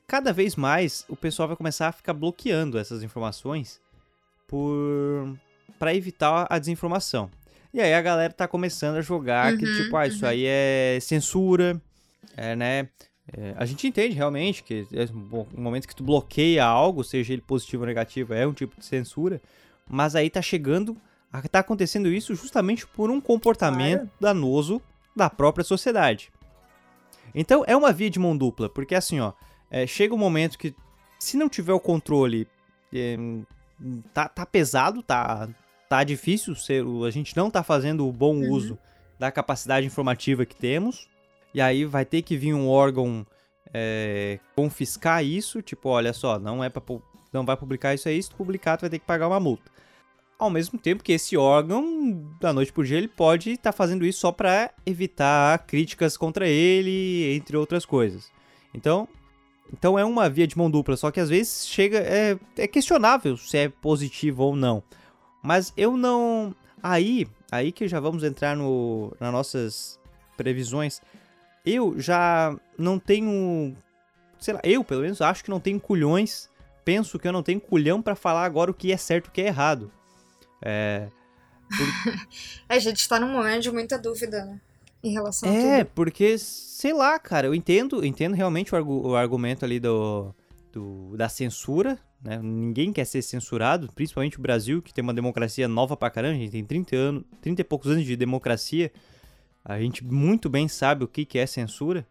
[0.07, 3.81] cada vez mais o pessoal vai começar a ficar bloqueando essas informações
[4.47, 5.37] por
[5.79, 7.31] para evitar a desinformação.
[7.73, 10.31] E aí a galera tá começando a jogar uhum, que tipo, ah, isso uhum.
[10.31, 11.81] aí é censura,
[12.37, 12.89] é, né?
[13.33, 17.43] É, a gente entende realmente que é, no momento que tu bloqueia algo, seja ele
[17.43, 19.41] positivo ou negativo, é um tipo de censura,
[19.89, 20.97] mas aí tá chegando,
[21.51, 24.11] tá acontecendo isso justamente por um comportamento claro.
[24.21, 24.83] danoso
[25.17, 26.31] da própria sociedade.
[27.35, 29.33] Então é uma via de mão dupla, porque assim, ó,
[29.71, 30.75] é, chega um momento que
[31.19, 32.47] se não tiver o controle,
[32.93, 33.17] é,
[34.13, 35.49] tá, tá pesado, tá,
[35.89, 38.51] tá difícil ser, a gente não tá fazendo o bom Uhum.
[38.51, 38.79] uso
[39.19, 41.09] da capacidade informativa que temos.
[41.55, 43.25] E aí vai ter que vir um órgão
[43.73, 46.83] é, confiscar isso, tipo, olha só, não é para
[47.33, 49.71] não vai publicar isso aí, se tu publicar tu vai ter que pagar uma multa.
[50.39, 54.21] Ao mesmo tempo que esse órgão, da noite por dia, ele pode estar fazendo isso
[54.21, 58.31] só para evitar críticas contra ele, entre outras coisas.
[58.73, 59.09] Então,
[59.73, 63.37] então é uma via de mão dupla, só que às vezes chega é, é questionável
[63.37, 64.83] se é positivo ou não.
[65.43, 70.01] Mas eu não aí, aí que já vamos entrar no nas nossas
[70.37, 71.01] previsões.
[71.65, 73.75] Eu já não tenho,
[74.39, 76.49] sei lá, eu pelo menos acho que não tenho culhões.
[76.85, 79.33] Penso que eu não tenho culhão para falar agora o que é certo e o
[79.33, 79.91] que é errado.
[80.61, 81.09] É,
[82.69, 84.61] A gente tá num momento de muita dúvida, né?
[85.03, 85.93] Em relação a É, tudo.
[85.95, 90.35] porque, sei lá, cara, eu entendo, eu entendo realmente o, argu- o argumento ali do,
[90.73, 92.39] do- da censura, né?
[92.43, 96.39] Ninguém quer ser censurado, principalmente o Brasil, que tem uma democracia nova pra caramba, a
[96.39, 98.91] gente tem 30 anos, 30 e poucos anos de democracia.
[99.65, 102.07] A gente muito bem sabe o que, que é censura.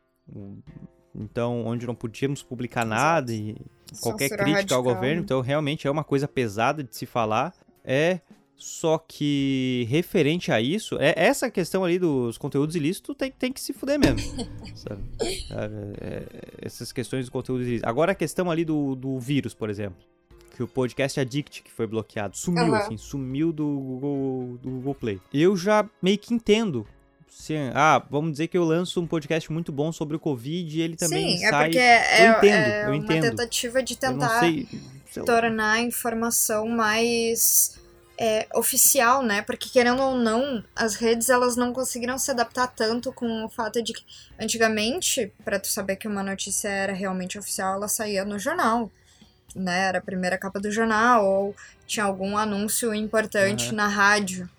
[1.14, 3.56] Então, onde não podíamos publicar nada e
[4.02, 5.22] qualquer Censura crítica ao radical, governo, né?
[5.22, 7.54] então realmente é uma coisa pesada de se falar.
[7.84, 8.20] É
[8.56, 13.60] só que referente a isso, é essa questão ali dos conteúdos ilícitos tem, tem que
[13.60, 14.20] se fuder mesmo.
[14.74, 15.02] sabe?
[15.48, 15.76] Sabe?
[16.00, 16.24] É,
[16.62, 17.90] essas questões dos conteúdos ilícitos.
[17.90, 19.98] Agora a questão ali do, do vírus, por exemplo.
[20.56, 22.38] Que o podcast Addict que foi bloqueado.
[22.38, 22.78] Sumiu, Aham.
[22.78, 25.22] assim, sumiu do Google, do Google Play.
[25.34, 26.88] Eu já meio que entendo.
[27.36, 30.82] Se, ah, vamos dizer que eu lanço um podcast muito bom sobre o Covid e
[30.82, 31.66] ele também Sim, é sai.
[31.66, 33.22] porque é, Eu entendo, é eu uma entendo.
[33.22, 34.68] tentativa de tentar sei.
[35.12, 37.78] sei tornar a informação mais
[38.18, 39.42] é, oficial, né?
[39.42, 43.82] Porque querendo ou não, as redes elas não conseguiram se adaptar tanto com o fato
[43.84, 44.06] de que
[44.40, 48.90] antigamente, para tu saber que uma notícia era realmente oficial, ela saía no jornal,
[49.54, 49.88] né?
[49.88, 53.76] Era a primeira capa do jornal ou tinha algum anúncio importante Aham.
[53.76, 54.50] na rádio,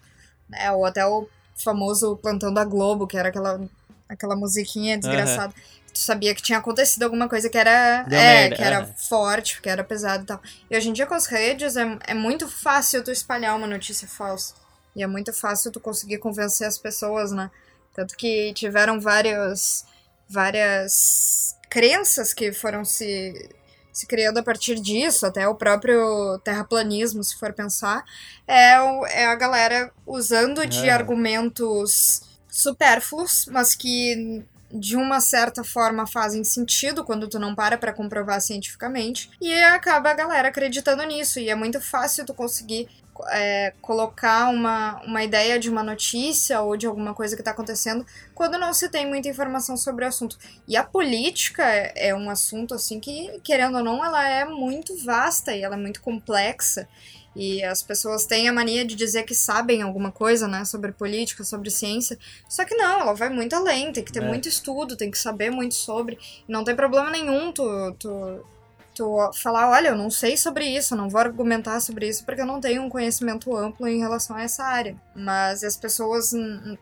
[0.50, 0.70] né?
[0.72, 1.26] Ou até o
[1.56, 3.60] famoso plantão da Globo, que era aquela
[4.08, 5.54] aquela musiquinha desgraçada.
[5.92, 9.62] Tu sabia que tinha acontecido alguma coisa que era, Deu é, merda, que era forte,
[9.62, 10.40] que era pesado e tal.
[10.68, 14.08] E hoje em dia com as redes é, é muito fácil tu espalhar uma notícia
[14.08, 14.54] falsa.
[14.96, 17.50] E é muito fácil tu conseguir convencer as pessoas, né?
[17.94, 19.84] Tanto que tiveram vários,
[20.28, 23.48] várias crenças que foram se,
[23.94, 28.04] se criando a partir disso, até o próprio terraplanismo, se for pensar,
[28.46, 30.92] é, o- é a galera usando de É.
[30.92, 37.92] argumentos supérfluos, mas que de uma certa forma fazem sentido quando tu não para pra
[37.92, 42.88] comprovar cientificamente, e acaba a galera acreditando nisso, e é muito fácil tu conseguir
[43.30, 48.04] é, colocar uma, uma ideia de uma notícia ou de alguma coisa que tá acontecendo
[48.34, 50.36] quando não se tem muita informação sobre o assunto.
[50.66, 54.96] E a política é é um assunto assim que, querendo ou não, ela é muito
[55.04, 56.88] vasta e ela é muito complexa.
[57.36, 61.42] E as pessoas têm a mania de dizer que sabem alguma coisa, né, sobre política,
[61.42, 62.16] sobre ciência.
[62.48, 64.26] Só que não, ela vai muito além, tem que ter É.
[64.26, 66.16] muito estudo, tem que saber muito sobre.
[66.46, 67.64] Não tem problema nenhum tu,
[67.98, 68.46] tu,
[68.94, 72.46] tu falar, olha, eu não sei sobre isso, não vou argumentar sobre isso porque eu
[72.46, 74.96] não tenho um conhecimento amplo em relação a essa área.
[75.14, 76.32] Mas as pessoas,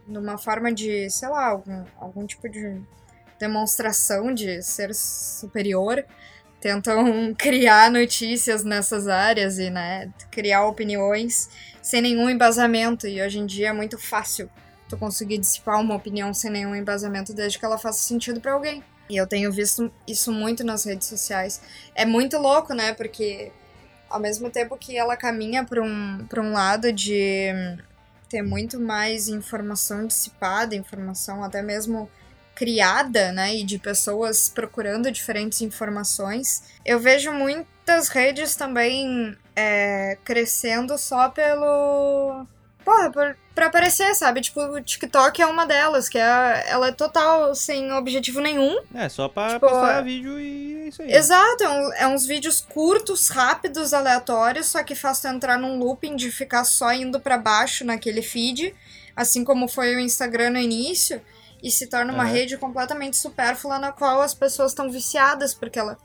[0.06, 2.80] numa forma de, sei lá, algum, algum tipo de
[3.38, 6.04] demonstração de ser superior,
[6.60, 11.48] tentam criar notícias nessas áreas e, né, criar opiniões
[11.80, 13.06] sem nenhum embasamento.
[13.06, 14.50] E hoje em dia é muito fácil
[14.88, 18.84] tu conseguir dissipar uma opinião sem nenhum embasamento desde que ela faça sentido pra alguém.
[19.08, 21.60] E eu tenho visto isso muito nas redes sociais.
[21.94, 22.94] É muito louco, né?
[22.94, 23.52] Porque
[24.08, 27.50] ao mesmo tempo que ela caminha para um, um lado de
[28.28, 32.10] ter muito mais informação dissipada, informação até mesmo
[32.54, 36.62] criada, né, e de pessoas procurando diferentes informações.
[36.84, 42.46] Eu vejo muitas redes também é, crescendo só pelo.
[42.84, 44.40] Porra, por, pra aparecer, sabe?
[44.40, 48.76] Tipo, o TikTok é uma delas, que é, ela é total sem objetivo nenhum.
[48.94, 51.12] É, só pra Tipo, postar é- vídeo e é isso aí.
[51.12, 55.78] Exato, é, um- é uns vídeos curtos, rápidos, aleatórios, só que faz tu entrar num
[55.78, 58.74] looping de ficar só indo pra baixo naquele feed,
[59.14, 61.20] assim como foi o Instagram no início,
[61.62, 62.32] e se torna uma Aham.
[62.32, 65.96] rede completamente supérflua na qual as pessoas estão viciadas, porque ela,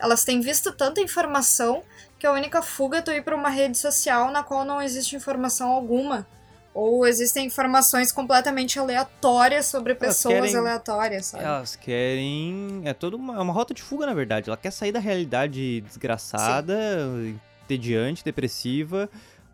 [0.00, 1.84] elas têm visto tanta informação
[2.24, 5.14] que a única fuga é tu ir pra uma rede social na qual não existe
[5.14, 6.26] informação alguma.
[6.72, 11.44] Ou existem informações completamente aleatórias sobre pessoas querem- aleatórias, sabe?
[11.44, 12.80] Elas querem.
[12.86, 14.48] É toda uma, é uma rota de fuga, na verdade.
[14.48, 16.74] Ela quer sair da realidade desgraçada,
[17.62, 19.06] entediante, depressiva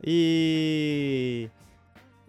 [0.03, 1.51] e.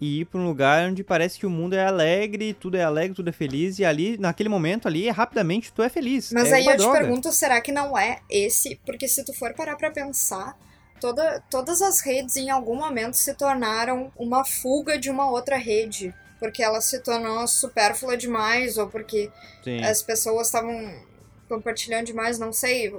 [0.01, 3.15] E ir pra um lugar onde parece que o mundo é alegre, tudo é alegre,
[3.15, 6.31] tudo é feliz, e ali, naquele momento ali, rapidamente tu é feliz.
[6.31, 6.97] Mas é aí eu te droga.
[6.97, 8.79] pergunto, será que não é esse?
[8.83, 10.57] Porque se tu for parar pra pensar,
[10.99, 16.13] toda, todas as redes em algum momento se tornaram uma fuga de uma outra rede.
[16.39, 19.29] Porque ela se tornou supérflua demais, ou porque
[19.63, 19.83] Sim.
[19.83, 20.91] as pessoas estavam
[21.47, 22.91] compartilhando demais, não sei.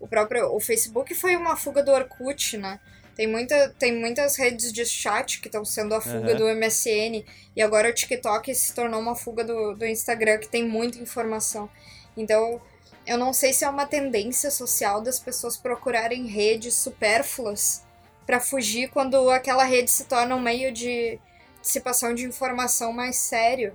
[0.00, 2.80] O próprio o Facebook foi uma fuga do Orkut, né?
[3.16, 6.36] Tem, muita, tem muitas redes de chat que estão sendo a fuga Aham.
[6.36, 7.24] do MSN.
[7.56, 11.68] E agora o TikTok se tornou uma fuga do, do Instagram, que tem muita informação.
[12.14, 12.60] Então,
[13.06, 17.82] eu não sei se é uma tendência social das pessoas procurarem redes supérfluas
[18.26, 21.18] para fugir quando aquela rede se torna um meio de
[21.62, 23.72] dissipação de informação mais sério.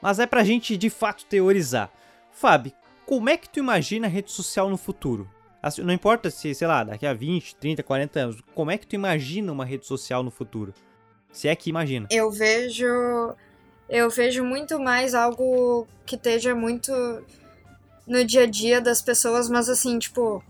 [0.00, 1.90] Mas é pra gente de fato teorizar.
[2.30, 2.72] Fábio,
[3.04, 5.28] como é que tu imagina a rede social no futuro?
[5.64, 8.86] Assim, Não importa se, sei lá, daqui a 20, 30, 40 anos, como é que
[8.86, 10.74] tu imagina uma rede social no futuro?
[11.32, 12.06] Se é que imagina.
[12.10, 12.84] Eu vejo.
[13.88, 16.92] Eu vejo muito mais algo que esteja muito
[18.06, 20.44] no dia a dia das pessoas, mas assim, tipo.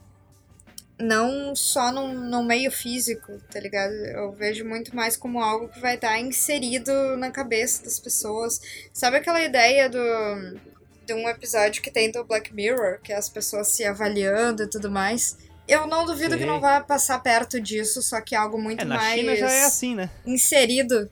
[0.99, 3.93] Não só num, num meio físico, tá ligado?
[3.93, 8.61] Eu vejo muito mais como algo que vai estar inserido na cabeça das pessoas.
[8.93, 10.59] Sabe aquela ideia do.
[11.05, 14.67] De um episódio que tem do Black Mirror, que é as pessoas se avaliando e
[14.69, 15.37] tudo mais.
[15.67, 16.47] Eu não duvido que Sei.
[16.47, 19.51] não vai passar perto disso, só que é algo muito É, na mais China já
[19.51, 20.11] é assim, né?
[20.27, 21.11] inserido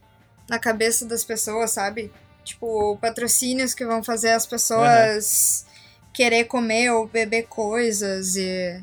[0.48, 2.12] na cabeça das pessoas, sabe?
[2.44, 5.64] Tipo, patrocínios que vão fazer as pessoas
[6.12, 8.83] querer comer ou beber coisas e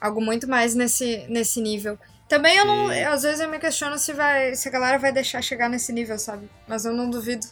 [0.00, 1.98] algo muito mais nesse, nesse nível.
[2.28, 2.88] Também eu não.
[2.88, 3.02] Sim.
[3.02, 6.18] Às vezes eu me questiono se, vai, se a galera vai deixar chegar nesse nível,
[6.18, 6.48] sabe?
[6.68, 7.46] Mas eu não duvido.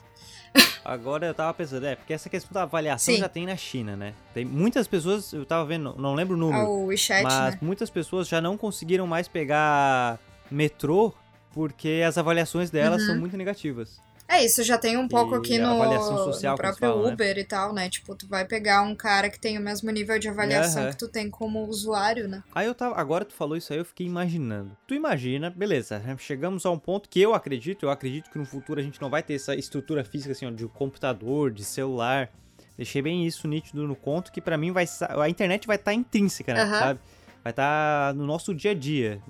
[0.85, 3.21] Agora eu tava pensando, é, porque essa questão da avaliação Sim.
[3.21, 4.15] já tem na China, né?
[4.35, 7.59] Tem muitas pessoas, eu tava vendo, não lembro o número, Ao WeChat, mas né?
[7.63, 10.19] muitas pessoas já não conseguiram mais pegar
[10.51, 11.13] metrô
[11.55, 13.07] porque as avaliações delas Uhum.
[13.09, 14.01] são muito negativas.
[14.33, 17.13] É, isso já tem um pouco E aqui a no, social no próprio falam, né?
[17.13, 17.91] Uber e tal, né?
[17.91, 20.91] Tipo, tu vai pegar um cara que tem o mesmo nível de avaliação Aham.
[20.91, 22.43] que tu tem como usuário, né?
[22.55, 24.75] Aí eu tava, agora tu falou isso aí, eu fiquei imaginando.
[24.87, 28.81] Tu imagina, beleza, chegamos a um ponto que eu acredito, eu acredito que no futuro
[28.81, 32.31] a gente não vai ter essa estrutura física assim, ó, de computador, de celular.
[32.75, 34.87] Deixei bem isso nítido no conto que pra mim vai
[35.21, 36.79] a internet vai estar intrínseca, né, Aham.
[36.79, 37.01] sabe?
[37.45, 39.21] Vai estar no nosso dia a dia,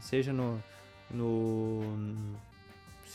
[0.00, 0.62] seja no
[1.10, 1.82] no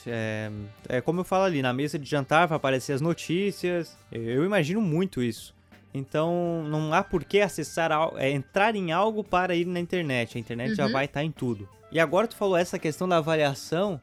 [0.07, 0.51] é,
[0.89, 3.97] é como eu falo ali, na mesa de jantar vai aparecer as notícias.
[4.11, 5.55] Eu, imagino muito isso.
[5.93, 10.37] Então não há por que acessar é, entrar em algo para ir na internet.
[10.37, 10.91] A internet já Uhum.
[10.91, 11.67] vai estar em tudo.
[11.91, 13.99] E agora tu falou essa questão da avaliação.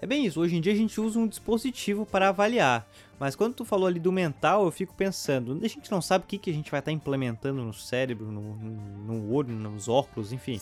[0.00, 0.40] É bem isso.
[0.40, 2.86] Hoje em dia a gente usa um dispositivo para avaliar.
[3.18, 6.28] Mas quando tu falou ali do mental, eu fico pensando, a gente não sabe o
[6.28, 8.70] que, que a gente vai estar implementando no cérebro, no, no,
[9.14, 10.60] no olho, nos óculos, enfim,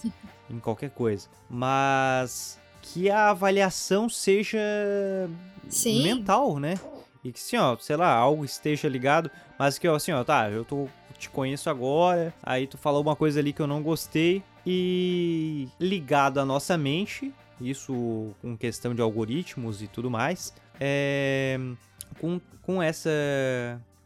[0.48, 1.28] em qualquer coisa.
[1.50, 2.58] Mas
[2.92, 4.58] que a avaliação seja
[5.68, 6.02] Sim.
[6.02, 6.74] mental, né?
[7.24, 10.50] E que assim, ó, sei lá, algo esteja ligado, mas que ó, assim, ó, tá,
[10.50, 14.42] eu tô te conheço agora, aí tu falou uma coisa ali que eu não gostei
[14.66, 21.58] e ligado à nossa mente, isso com questão de algoritmos e tudo mais, é
[22.20, 23.10] com, com essa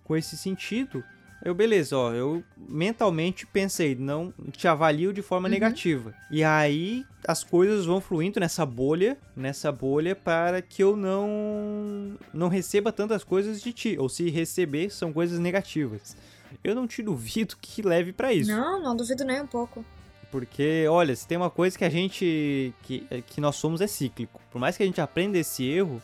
[0.05, 1.05] com esse sentido,
[1.45, 5.53] eu beleza, ó, eu mentalmente pensei, não te avalio de forma Uhum.
[5.55, 6.15] negativa.
[6.31, 12.49] E aí as coisas vão fluindo nessa bolha, nessa bolha para que eu não não
[12.49, 16.17] receba tantas coisas de ti, ou se receber são coisas negativas.
[16.65, 18.51] Eu não te duvido que leve pra isso.
[18.51, 19.85] Não, não duvido nem um pouco.
[20.31, 22.73] Porque, olha, se tem uma coisa que a gente.
[22.83, 24.41] que, que nós somos é cíclico.
[24.51, 26.01] Por mais que a gente aprenda esse erro,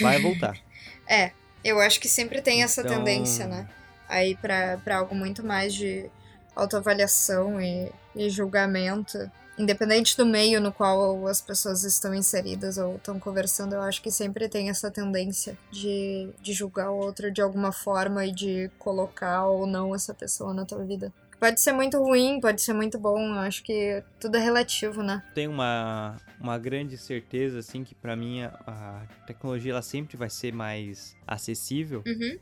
[0.00, 0.56] vai voltar.
[1.08, 1.32] É,
[1.64, 3.68] eu acho que sempre tem essa Então- tendência, né?
[4.12, 6.10] Aí pra algo muito mais de
[6.54, 9.18] autoavaliação e, e julgamento.
[9.58, 14.10] Independente do meio no qual as pessoas estão inseridas ou estão conversando, eu acho que
[14.10, 19.46] sempre tem essa tendência de, de julgar o outro de alguma forma e de colocar
[19.46, 21.12] ou não essa pessoa na tua vida.
[21.38, 25.24] Pode ser muito ruim, pode ser muito bom, eu acho que tudo é relativo, né?
[25.34, 30.30] Tenho uma, uma grande certeza, assim, que pra mim a, a tecnologia ela sempre vai
[30.30, 32.04] ser mais acessível.
[32.06, 32.38] Uhum.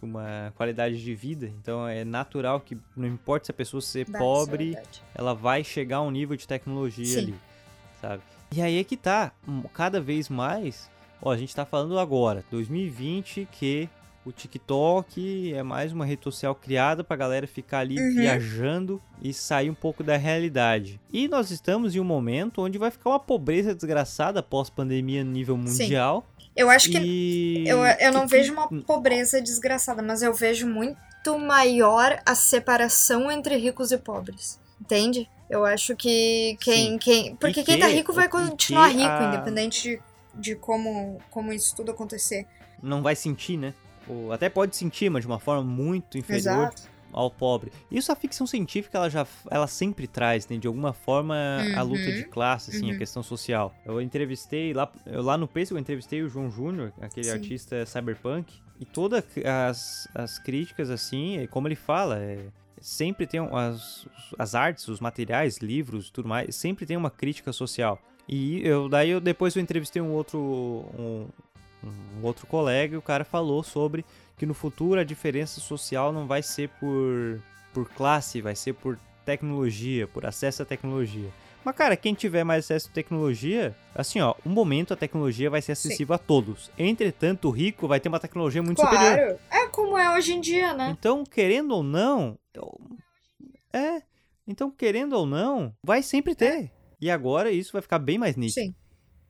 [0.00, 4.18] Uma qualidade de vida, então é natural que não importa se a pessoa ser é
[4.18, 5.02] pobre, verdade.
[5.14, 7.18] ela vai chegar a um nível de tecnologia Sim.
[7.18, 7.34] ali,
[8.00, 8.22] sabe?
[8.54, 10.88] E aí é que tá, hum, cada vez mais,
[11.20, 13.88] ó, a gente tá falando agora, 2020, que
[14.24, 18.14] o TikTok é mais uma rede social criada pra galera ficar ali Uhum.
[18.14, 20.98] viajando e sair um pouco da realidade.
[21.12, 25.56] E nós estamos em um momento onde vai ficar uma pobreza desgraçada pós-pandemia no nível
[25.66, 25.84] Sim.
[26.56, 27.64] Eu acho que e...
[27.68, 33.30] Eu, eu não que- vejo uma pobreza desgraçada, mas eu vejo muito maior a separação
[33.30, 34.58] entre ricos e pobres.
[34.80, 35.28] Entende?
[35.50, 36.98] Eu acho que quem.
[36.98, 40.00] quem porque E quem tá que- rico vai continuar que rico, a- independente de,
[40.34, 42.46] de como, como isso tudo acontecer.
[42.82, 43.72] Não vai sentir, né?
[44.06, 46.38] Ou até pode sentir, mas de uma forma muito inferior.
[46.68, 46.82] Exato.
[47.14, 47.72] Ao pobre.
[47.90, 51.34] Isso a ficção científica ela já ela sempre traz, né, de alguma forma
[51.74, 51.88] a Uhum.
[51.90, 52.98] luta de classe, assim, a Uhum.
[52.98, 53.72] questão social.
[53.86, 57.32] Eu entrevistei lá eu, lá no Pace eu entrevistei o João Júnior, aquele Sim.
[57.32, 59.24] artista cyberpunk, e todas
[59.68, 62.46] as, as críticas assim, como ele fala, é,
[62.80, 64.06] sempre tem as,
[64.38, 67.98] as artes, os materiais, livros, tudo mais, sempre tem uma crítica social.
[68.28, 70.38] E eu daí eu depois eu entrevistei um outro
[70.98, 71.26] um,
[72.18, 74.04] um outro colega e o cara falou sobre
[74.36, 77.40] que no futuro a diferença social não vai ser por
[77.72, 81.28] por classe, vai ser por tecnologia, por acesso à tecnologia.
[81.64, 85.60] Mas, cara, quem tiver mais acesso à tecnologia, assim, ó, um momento a tecnologia vai
[85.62, 86.70] ser acessível a todos.
[86.78, 89.16] Entretanto, o rico vai ter uma tecnologia muito superior.
[89.16, 89.38] Claro.
[89.50, 90.90] É como é hoje em dia, né?
[90.96, 92.78] Então, querendo ou não, eu-
[93.72, 94.02] é,
[94.46, 96.70] então querendo ou não, vai sempre ter.
[97.00, 98.66] E agora isso vai ficar bem mais nítido.
[98.66, 98.74] Sim.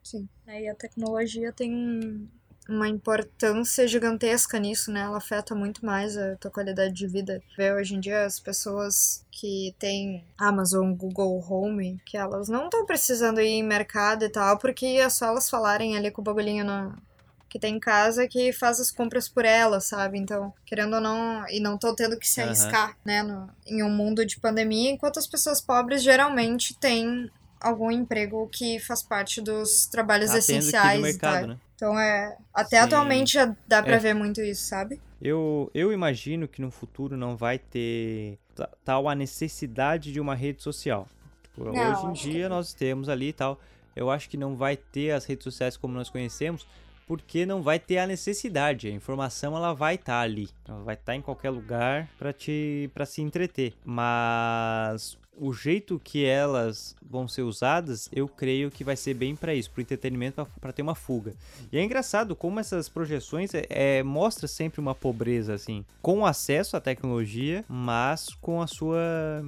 [0.03, 0.29] Sim.
[0.47, 2.29] É, E a tecnologia tem
[2.69, 5.01] uma importância gigantesca nisso, né?
[5.01, 7.43] Ela afeta muito mais a tua qualidade de vida.
[7.57, 12.87] Vê hoje em dia as pessoas que têm Amazon, Google Home, que elas não estão
[12.87, 16.65] precisando ir em mercado e tal, porque é só elas falarem ali com o bagulhinho
[16.65, 16.97] na,
[17.49, 20.19] que tem em casa que faz as compras por elas, sabe?
[20.19, 23.91] Então, querendo ou não, e não tô tendo que se arriscar, né, no- em um
[23.91, 29.87] mundo de pandemia, enquanto as pessoas pobres geralmente têm algum emprego que faz parte dos
[29.87, 31.47] trabalhos Tá essenciais, no mercado, tá?
[31.47, 31.57] né?
[31.85, 32.85] Então é, até Sim.
[32.85, 33.99] atualmente já dá pra É.
[33.99, 34.99] ver muito isso, sabe?
[35.21, 40.35] Eu, eu imagino que no futuro não vai ter ta- tal a necessidade de uma
[40.35, 41.07] rede social.
[41.43, 42.57] Tipo, Não, hoje em que dia não.
[42.57, 43.61] nós temos ali e tal.
[43.95, 46.67] Eu acho que não vai ter as redes sociais como nós conhecemos,
[47.07, 48.89] porque não vai ter a necessidade.
[48.89, 53.07] A informação ela vai estar ali, ela vai estar em qualquer lugar para te para
[53.07, 53.75] se entreter.
[53.85, 59.55] Mas o jeito que elas vão ser usadas, eu creio que vai ser bem para
[59.55, 61.35] isso, para entretenimento, para ter uma fuga.
[61.73, 66.77] E é engraçado como essas projeções é, é, mostra sempre uma pobreza assim, com acesso
[66.77, 69.45] à tecnologia, mas com a sua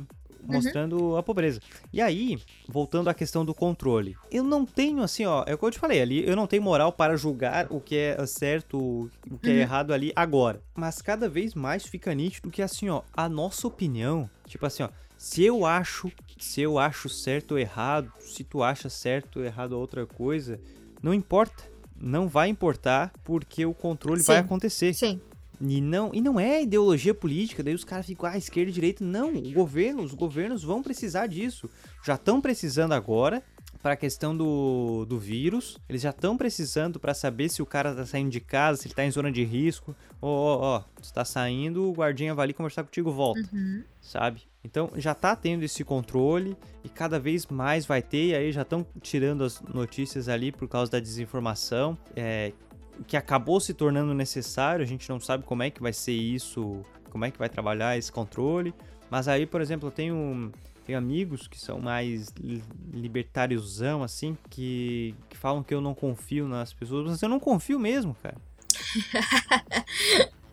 [0.47, 1.61] mostrando a pobreza.
[1.93, 4.17] E aí, voltando à questão do controle.
[4.31, 6.63] Eu não tenho assim, ó, é o que eu te falei ali, eu não tenho
[6.63, 9.61] moral para julgar o que é certo, o que é Uhum.
[9.61, 10.61] errado ali agora.
[10.75, 14.89] Mas cada vez mais fica nítido que assim, ó, a nossa opinião, tipo assim, ó,
[15.17, 19.73] se eu acho, se eu acho certo ou errado, se tu acha certo ou errado
[19.73, 20.61] outra coisa,
[21.03, 21.65] não importa.
[21.99, 24.45] Não vai importar porque o controle vai Sim.
[24.45, 24.93] acontecer.
[24.95, 25.21] Sim.
[25.61, 29.05] E não, e não é ideologia política, daí os caras ficam, ah, esquerda e direita.
[29.05, 31.71] Não, o governo, os governos vão precisar disso.
[32.05, 33.43] Já estão precisando agora
[33.83, 35.79] para a questão do, do vírus.
[35.89, 38.95] Eles já estão precisando para saber se o cara tá saindo de casa, se ele
[38.95, 39.95] tá em zona de risco.
[40.21, 43.49] Ó, ó, ó, tu tá saindo, o guardinha vai ali conversar contigo, volta.
[43.53, 43.83] Uhum.
[44.01, 44.43] Sabe?
[44.65, 48.63] Então já tá tendo esse controle e cada vez mais vai ter, e aí já
[48.63, 51.97] estão tirando as notícias ali por causa da desinformação.
[52.17, 52.53] É,
[53.07, 56.83] que acabou se tornando necessário, a gente não sabe como é que vai ser isso,
[57.11, 58.75] como é que vai trabalhar esse controle.
[59.11, 60.53] Mas aí, por exemplo, eu tenho,
[60.85, 66.49] tenho amigos que são mais li- libertáriozão, assim, que, que falam que eu não confio
[66.49, 68.37] nas pessoas, mas eu não confio mesmo, cara.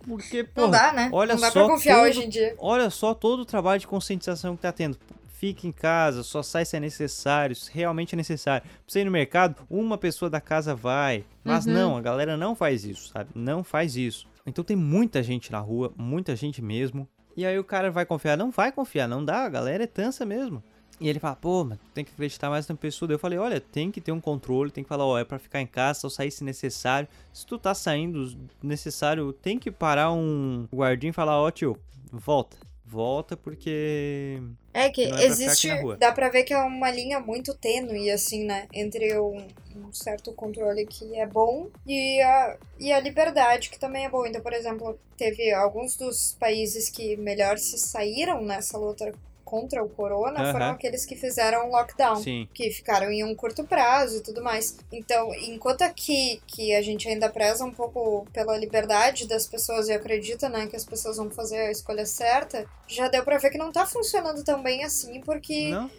[0.06, 1.10] Porque, pô, Não dá, né?
[1.14, 2.54] olha não dá só pra confiar todo- hoje em dia.
[2.58, 4.98] Olha só todo o trabalho de conscientização que tá tendo.
[5.44, 8.64] Fique em casa, só sai se é necessário, se realmente é necessário.
[8.66, 11.26] Pra você ir no mercado, uma pessoa da casa vai.
[11.44, 11.74] Mas Uhum.
[11.74, 13.30] não, a galera não faz isso, sabe?
[13.36, 14.26] Não faz isso.
[14.46, 17.06] Então tem muita gente na rua, muita gente mesmo.
[17.36, 18.38] E aí o cara vai confiar?
[18.38, 20.64] Não vai confiar, não dá, a galera é tansa mesmo.
[20.98, 23.06] E ele fala, pô, mas tem que acreditar mais na pessoa.
[23.10, 25.40] Daí eu falei, olha, tem que ter um controle, tem que falar, ó, é pra
[25.40, 27.10] ficar em casa, só sair se necessário.
[27.34, 31.78] Se tu tá saindo necessário, tem que parar um guardinha e falar, ó, tio,
[32.14, 32.56] volta.
[32.86, 34.42] Volta porque.
[34.74, 35.98] É que é pra existe, rua.
[35.98, 38.68] dá pra ver que é uma linha muito tênue, assim, né?
[38.74, 44.06] Entre um, um certo controle que é bom e a, e a liberdade, que também
[44.06, 44.28] é boa.
[44.28, 49.14] Então, por exemplo, teve alguns dos países que melhor se saíram nessa luta
[49.46, 50.74] contra o corona foram Aham.
[50.76, 52.16] aqueles que fizeram lockdown.
[52.18, 52.48] Sim.
[52.54, 54.78] que ficaram em um curto prazo e tudo mais.
[54.92, 59.94] Então, enquanto aqui que a gente ainda preza um pouco pela liberdade das pessoas e
[59.94, 63.58] acredita, né, que as pessoas vão fazer a escolha certa, já deu pra ver que
[63.58, 65.90] não tá funcionando tão bem assim, porque Não?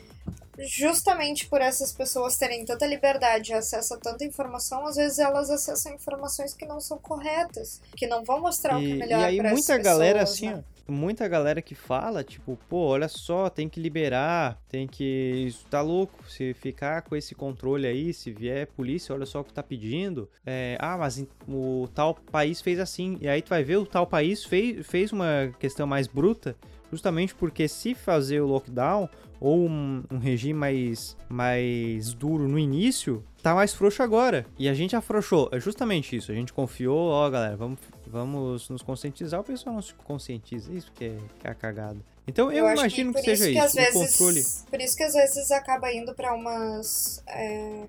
[0.59, 5.51] justamente por essas pessoas terem tanta liberdade e acesso a tanta informação, às vezes elas
[5.51, 9.21] acessam informações que não são corretas, que não vão mostrar o que é E, melhor
[9.21, 10.65] e aí para muita galera assim, né?
[10.89, 15.67] Ó, muita galera que fala, tipo, pô, olha só, tem que liberar, tem que, isso
[15.67, 19.53] tá louco, se ficar com esse controle aí, se vier polícia, olha só o que
[19.53, 20.29] tá pedindo.
[20.45, 24.07] É, ah, mas o tal país fez assim, e aí tu vai ver o tal
[24.07, 26.57] país fez, fez uma questão mais bruta,
[26.95, 29.09] Justamente porque se fazer o lockdown
[29.41, 34.47] ou um, um regime mais, mais duro no início, tá mais frouxo agora.
[34.57, 35.49] E a gente afrouxou.
[35.51, 36.31] É justamente isso.
[36.31, 37.81] A gente confiou, ó, galera, vamos,
[38.15, 39.41] vamos nos conscientizar.
[39.41, 40.73] O pessoal não se conscientiza.
[40.73, 41.99] Isso que é, que é a cagada.
[42.27, 44.45] Então eu, eu imagino que, que seja que isso, vezes, controle.
[44.71, 47.85] Por isso que às vezes acaba indo para umas é,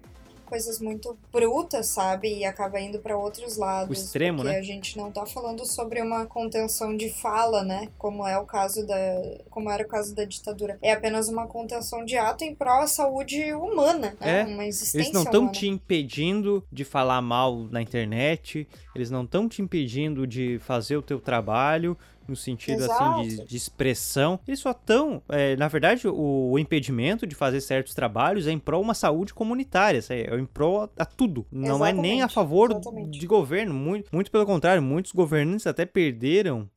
[0.46, 2.40] coisas muito brutas, sabe?
[2.40, 3.90] E acaba indo para outros lados.
[3.90, 4.60] O extremo, porque né?
[4.60, 7.90] a gente não tá falando sobre uma contenção de fala, né?
[7.98, 8.96] Como é o caso da.
[9.50, 10.78] Como era o caso da ditadura.
[10.82, 14.42] É apenas uma contenção de ato em prol da saúde humana, né?
[14.42, 19.24] É, uma existência Eles não estão te impedindo de falar mal na internet, eles não
[19.24, 21.98] estão te impedindo de fazer o teu trabalho,
[22.28, 23.50] no sentido assim de, Exato.
[23.50, 24.40] de expressão.
[24.48, 28.60] Eles só estão, é, na verdade, o, o impedimento de fazer certos trabalhos é em
[28.60, 31.46] prol uma saúde comunitária, é, é em prol a, a tudo.
[31.52, 33.20] Não é nem a Exatamente, favor exatamente.
[33.20, 36.70] de governo, muito, muito pelo contrário, muitos governantes até perderam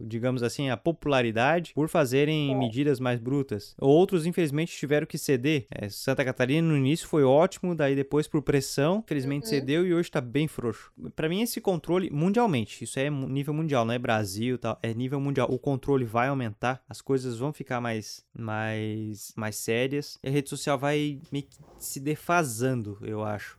[0.00, 2.54] digamos assim, a popularidade por fazerem É.
[2.54, 3.74] medidas mais brutas.
[3.80, 5.66] Outros, infelizmente, tiveram que ceder.
[5.70, 9.48] É, Santa Catarina no início foi ótimo, daí depois por pressão, infelizmente Uhum.
[9.50, 10.92] cedeu e hoje tá bem frouxo.
[11.14, 14.92] Pra mim esse controle mundialmente, isso é nível mundial, não é Brasil, e tal, é
[14.94, 15.48] nível mundial.
[15.50, 20.48] O controle vai aumentar, as coisas vão ficar mais mais mais sérias e a rede
[20.48, 23.56] social vai meio que se defasando, eu acho.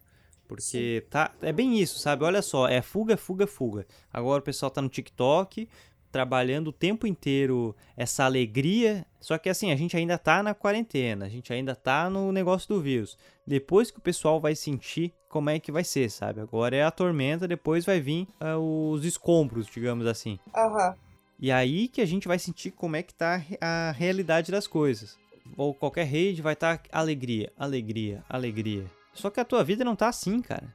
[0.47, 2.23] Porque tá, é bem isso, sabe?
[2.23, 3.85] Olha só, é fuga, fuga, fuga.
[4.13, 5.67] Agora o pessoal tá no TikTok,
[6.11, 9.05] trabalhando o tempo inteiro essa alegria.
[9.19, 12.67] Só que assim, a gente ainda tá na quarentena, a gente ainda tá no negócio
[12.67, 13.17] do vírus.
[13.45, 16.39] Depois que o pessoal vai sentir como é que vai ser, sabe?
[16.41, 20.39] Agora é a tormenta, depois vai vir ah, os escombros, digamos assim.
[20.55, 20.95] Aham.
[21.39, 24.51] E aí que a gente vai sentir como é que tá a re- a realidade
[24.51, 25.17] das coisas.
[25.55, 28.85] Ou qualquer rede vai estar alegria, alegria, alegria.
[29.17, 30.73] Só que a tua vida não tá assim, cara.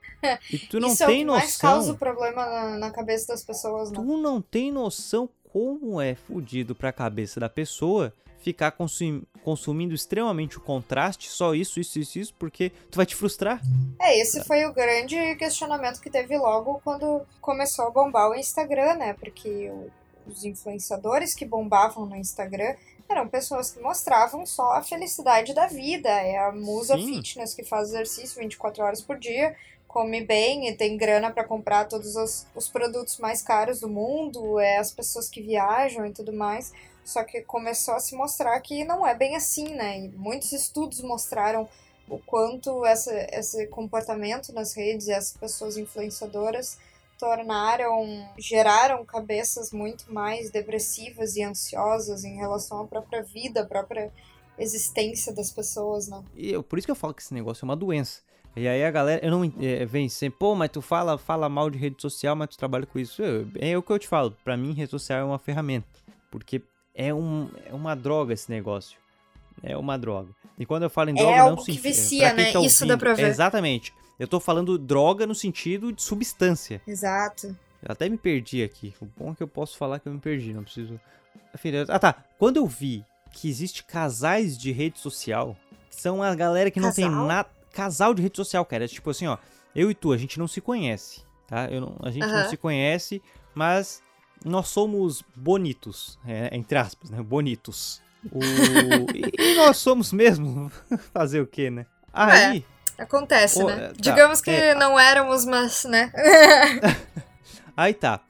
[0.50, 1.40] E tu não Isso é o tem que noção.
[1.40, 3.96] mais causa o problema na, na cabeça das pessoas, né?
[3.96, 10.58] Tu não tem noção como é fudido pra cabeça da pessoa ficar consum- consumindo extremamente
[10.58, 13.60] o contraste, só isso, isso, isso, isso, porque tu vai te frustrar.
[14.00, 18.94] É, esse foi o grande questionamento que teve logo quando começou a bombar o Instagram,
[18.94, 19.12] né?
[19.14, 19.90] Porque o-
[20.26, 22.74] os influenciadores que bombavam no Instagram
[23.08, 26.08] eram pessoas que mostravam só a felicidade da vida.
[26.08, 27.16] É a musa Sim.
[27.16, 29.54] fitness que faz exercício 24 horas por dia,
[29.86, 34.58] come bem e tem grana pra comprar todos os, os produtos mais caros do mundo,
[34.58, 36.72] é as pessoas que viajam e tudo mais.
[37.04, 39.98] Só que começou a se mostrar que não é bem assim, né?
[40.00, 41.68] E muitos estudos mostraram
[42.08, 46.78] o quanto essa, esse comportamento nas redes e as pessoas influenciadoras
[47.18, 54.10] tornaram, geraram cabeças muito mais depressivas e ansiosas em relação à própria vida, à própria
[54.58, 56.22] existência das pessoas, né?
[56.36, 58.20] E eu- por isso que eu falo que esse negócio é uma doença.
[58.54, 61.70] E aí a galera, eu não é, vem sempre, pô, mas tu fala, fala mal
[61.70, 63.22] de rede social, mas tu trabalha com isso.
[63.22, 65.86] Eu- é o que eu te falo, pra mim rede social é uma ferramenta,
[66.30, 66.60] porque
[66.94, 68.98] é, um, é uma droga esse negócio.
[69.62, 70.28] É uma droga.
[70.58, 72.52] E quando eu falo em É droga, não algo que se vicia, quem né?
[72.52, 73.26] tá Isso dá ouvindo, pra ver.
[73.28, 73.94] Exatamente.
[74.22, 76.80] Eu tô falando droga no sentido de substância.
[76.86, 77.48] Exato.
[77.82, 78.94] Eu até me perdi aqui.
[79.00, 81.00] O bom é que eu posso falar que eu me perdi, não preciso.
[81.88, 82.24] Ah, tá.
[82.38, 85.56] Quando eu vi que existe casais de rede social,
[85.90, 87.48] que são a galera que não tem nada.
[87.72, 88.84] Casal de rede social, cara.
[88.84, 89.36] É tipo assim, ó.
[89.74, 91.66] Eu e tu, a gente não se conhece, tá?
[91.68, 93.20] Eu não- a gente não se conhece,
[93.54, 94.00] mas
[94.44, 96.16] nós somos bonitos.
[96.24, 97.20] é, entre aspas, né?
[97.22, 98.00] Bonitos.
[98.30, 98.38] O...
[99.12, 100.70] e, e nós somos mesmo.
[101.12, 101.86] Fazer o quê, né?
[102.12, 102.64] Aí.
[103.02, 103.88] Acontece, Ô, né?
[103.88, 106.12] tá, Digamos que é, não éramos, mas, né?
[107.76, 108.20] Aí tá.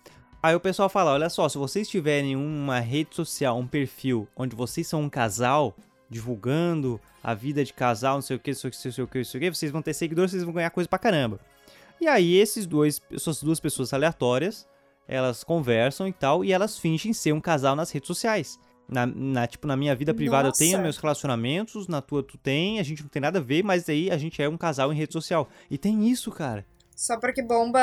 [0.42, 4.56] Aí o pessoal fala, olha só, se vocês tiverem uma rede social, um perfil, onde
[4.56, 5.76] vocês são um casal,
[6.10, 9.04] divulgando a vida de casal, não sei o que, não sei o que, não sei
[9.04, 10.98] o que, não sei o que, vocês vão ter seguidores, vocês vão ganhar coisa pra
[10.98, 11.38] caramba.
[12.00, 14.66] E aí esses dois, essas duas pessoas aleatórias,
[15.06, 18.58] elas conversam e tal, e elas fingem ser um casal nas redes sociais.
[18.88, 20.82] Na, na- tipo, na minha vida privada eu tenho Nossa.
[20.82, 24.10] meus relacionamentos, na tua tu tem, a gente não tem nada a ver, mas aí
[24.10, 25.48] a gente é um casal em rede social.
[25.70, 26.66] E tem isso, cara.
[26.94, 27.80] Só porque bomba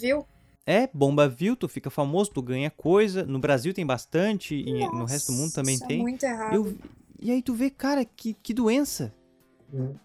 [0.00, 0.26] viu.
[0.66, 3.24] É, bomba viu, tu fica famoso, tu ganha coisa.
[3.24, 6.00] No Brasil tem bastante, e no resto do mundo também Nossa, isso tem.
[6.00, 6.54] É muito errado.
[6.54, 6.76] Eu,
[7.20, 9.14] e aí tu vê, cara, que, que doença.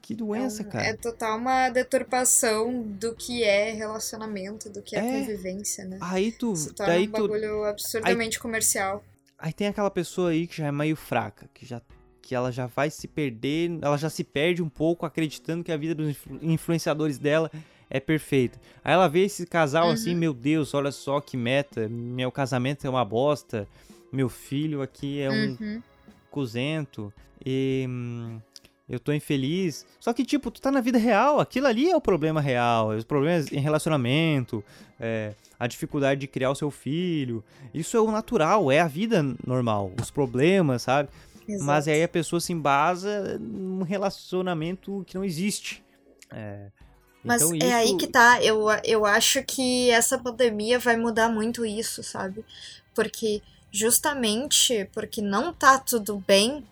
[0.02, 0.86] Que É doença, um- cara.
[0.86, 5.20] É total uma deturpação do que é relacionamento, do que é, É.
[5.20, 5.98] convivência, né?
[6.02, 9.04] Aí tu, Se torna daí um tu, bagulho absurdamente comercial.
[9.42, 11.82] Aí tem aquela pessoa aí que já é meio fraca, que já
[12.22, 15.76] que ela já vai se perder, ela já se perde um pouco acreditando que a
[15.76, 17.52] vida dos influ- influenciadores dela
[17.90, 18.60] é perfeita.
[18.84, 19.94] Aí ela vê esse casal Uhum.
[19.94, 23.68] assim, meu Deus, olha só que meta, meu casamento é uma bosta,
[24.14, 25.82] meu filho aqui é um Uhum.
[26.30, 27.12] cozento.
[27.46, 28.40] E, hum,
[28.92, 29.86] eu tô infeliz.
[30.00, 32.90] Só que, tipo, tu tá na vida real, aquilo ali é o problema real.
[32.90, 34.62] Os problemas em relacionamento,
[35.00, 37.42] é, a dificuldade de criar o seu filho.
[37.74, 39.94] Isso é o natural, é a vida normal.
[40.00, 41.08] Os problemas, sabe?
[41.48, 41.66] Exato.
[41.66, 45.82] Mas aí a pessoa se embasa num relacionamento que não existe.
[46.30, 46.68] É,
[47.24, 47.76] mas então, é isso...
[47.76, 48.44] aí que tá.
[48.44, 52.44] Eu, eu acho que essa pandemia vai mudar muito isso, sabe?
[52.94, 56.66] Porque justamente porque não tá tudo bem,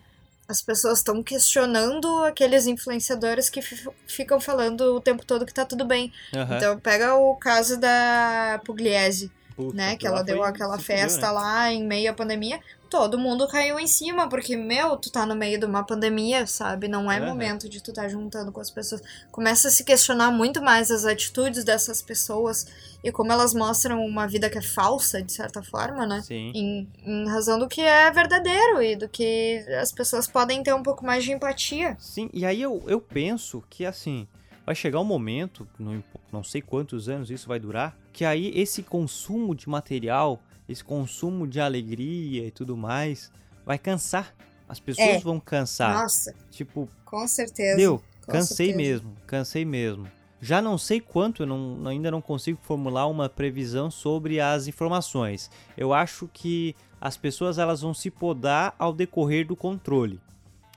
[0.49, 3.61] as pessoas estão questionando aqueles influenciadores que
[4.07, 6.11] ficam falando o tempo todo que tá tudo bem.
[6.33, 6.57] Uhum.
[6.57, 9.95] Então, pega o caso da Pugliese, Puta, né?
[9.97, 14.27] Que ela deu aquela festa lá em meio à pandemia todo mundo caiu em cima,
[14.27, 16.87] porque, meu, tu tá no meio de uma pandemia, sabe?
[16.87, 17.27] Não é uhum.
[17.27, 19.01] momento de tu tá juntando com as pessoas.
[19.31, 22.65] Começa a se questionar muito mais as atitudes dessas pessoas
[23.03, 26.21] e como elas mostram uma vida que é falsa, de certa forma, né?
[26.23, 26.51] Sim.
[26.55, 30.83] Em, em razão do que é verdadeiro e do que as pessoas podem ter um
[30.83, 31.95] pouco mais de empatia.
[31.99, 34.27] Sim, e aí eu, eu penso que, assim,
[34.69, 38.83] vai chegar um momento, não, não sei quantos anos isso vai durar, que aí esse
[38.83, 40.39] consumo de material
[40.69, 43.31] esse consumo de alegria e tudo mais
[43.65, 44.31] vai cansar.
[44.67, 45.19] As pessoas é.
[45.19, 46.03] vão cansar.
[46.03, 46.35] Nossa.
[46.51, 46.87] Tipo.
[47.03, 47.77] Com certeza.
[47.77, 47.97] Deu.
[48.23, 48.77] Com cansei certeza.
[48.77, 49.15] mesmo.
[49.25, 50.07] Cansei mesmo.
[50.39, 55.49] Já não sei quanto, eu não, ainda não consigo formular uma previsão sobre as informações.
[55.75, 60.21] Eu acho que as pessoas elas vão se podar ao decorrer do controle.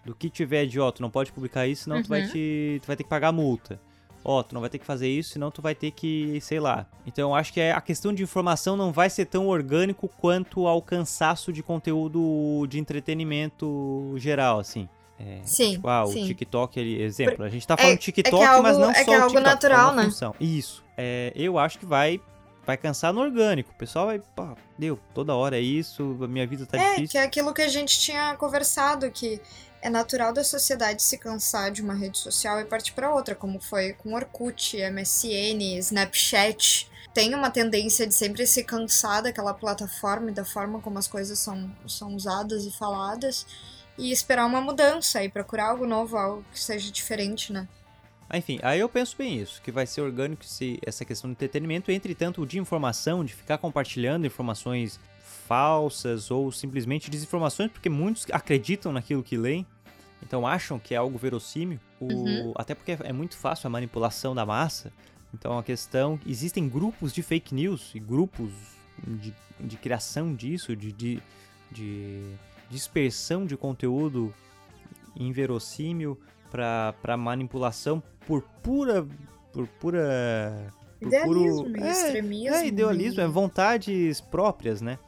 [0.04, 2.02] Do que tiver de, ó, tu não pode publicar isso, senão uhum.
[2.02, 2.28] tu, vai uhum.
[2.28, 3.78] te, tu vai ter que pagar multa
[4.24, 6.86] ó, tu não vai ter que fazer isso, senão tu vai ter que, sei lá.
[7.06, 10.80] Então eu acho que a questão de informação não vai ser tão orgânico quanto ao
[10.80, 14.88] cansaço de conteúdo de entretenimento geral, assim.
[15.18, 16.24] É, sim, tipo, ah, sim.
[16.24, 18.90] o TikTok, ele, exemplo, a gente tá falando é, TikTok, é, é algo, mas não
[18.90, 20.04] é só é o algo TikTok, natural, né?
[20.04, 20.34] Função.
[20.40, 20.82] Isso.
[20.96, 22.20] É, eu acho que vai
[22.64, 23.72] vai cansar no orgânico.
[23.72, 27.04] O pessoal vai, pô, deu, toda hora é isso, a minha vida tá é, difícil.
[27.04, 29.40] É, que é aquilo que a gente tinha conversado, que
[29.82, 33.60] é natural da sociedade se cansar de uma rede social e partir para outra, como
[33.60, 36.88] foi com Orkut, MSN, Snapchat.
[37.12, 41.38] Tem uma tendência de sempre se cansar daquela plataforma e da forma como as coisas
[41.38, 43.44] são, são usadas e faladas
[43.98, 47.68] e esperar uma mudança e procurar algo novo, algo que seja diferente, né?
[48.30, 51.32] Ah, enfim, aí eu penso bem isso, que vai ser orgânico se essa questão do
[51.32, 54.98] entretenimento, entretanto, o de informação, de ficar compartilhando informações
[55.52, 59.66] falsas ou simplesmente desinformações, porque muitos acreditam naquilo que leem,
[60.22, 62.06] então acham que é algo verossímil, o...
[62.06, 62.54] uhum.
[62.56, 64.90] até porque é muito fácil a manipulação da massa.
[65.34, 68.50] Então a questão, existem grupos de fake news e grupos
[69.06, 71.22] de, de criação disso, de, de,
[71.70, 72.22] de
[72.70, 74.32] dispersão de conteúdo
[75.14, 76.18] inverossímil
[76.50, 79.06] para manipulação por pura
[79.52, 82.54] por pura por idealismo, puro, é, extremismo.
[82.54, 84.98] É, idealismo, é vontades próprias, né?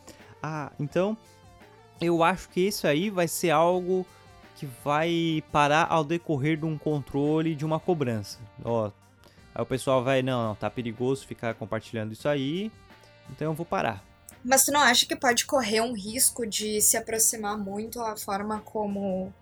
[0.47, 1.17] Ah, então
[1.99, 4.07] eu acho que isso aí vai ser algo
[4.57, 8.39] que vai parar ao decorrer de um controle de uma cobrança.
[8.63, 8.91] Ó,
[9.55, 12.71] aí o pessoal vai, não, não, tá perigoso ficar compartilhando isso aí,
[13.31, 14.05] então eu vou parar.
[14.45, 18.61] Mas tu não acha que pode correr um risco de se aproximar muito a forma
[18.61, 19.33] como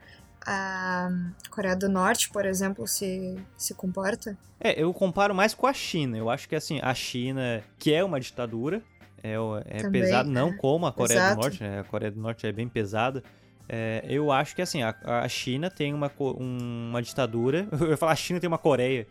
[0.46, 1.10] a
[1.50, 4.38] Coreia do Norte, por exemplo, se, se comporta?
[4.60, 6.16] É, eu comparo mais com a China.
[6.16, 8.80] Eu acho que assim, a China, que é uma ditadura,
[9.22, 9.34] é,
[9.68, 10.52] é pesado, não é.
[10.56, 11.34] como a Coreia Exato.
[11.36, 11.80] do Norte, né?
[11.80, 13.22] A Coreia do Norte é bem pesada.
[13.68, 17.68] É, eu acho que assim, a, a China tem uma, uma ditadura.
[17.80, 19.06] Eu ia falar, a China tem uma Coreia.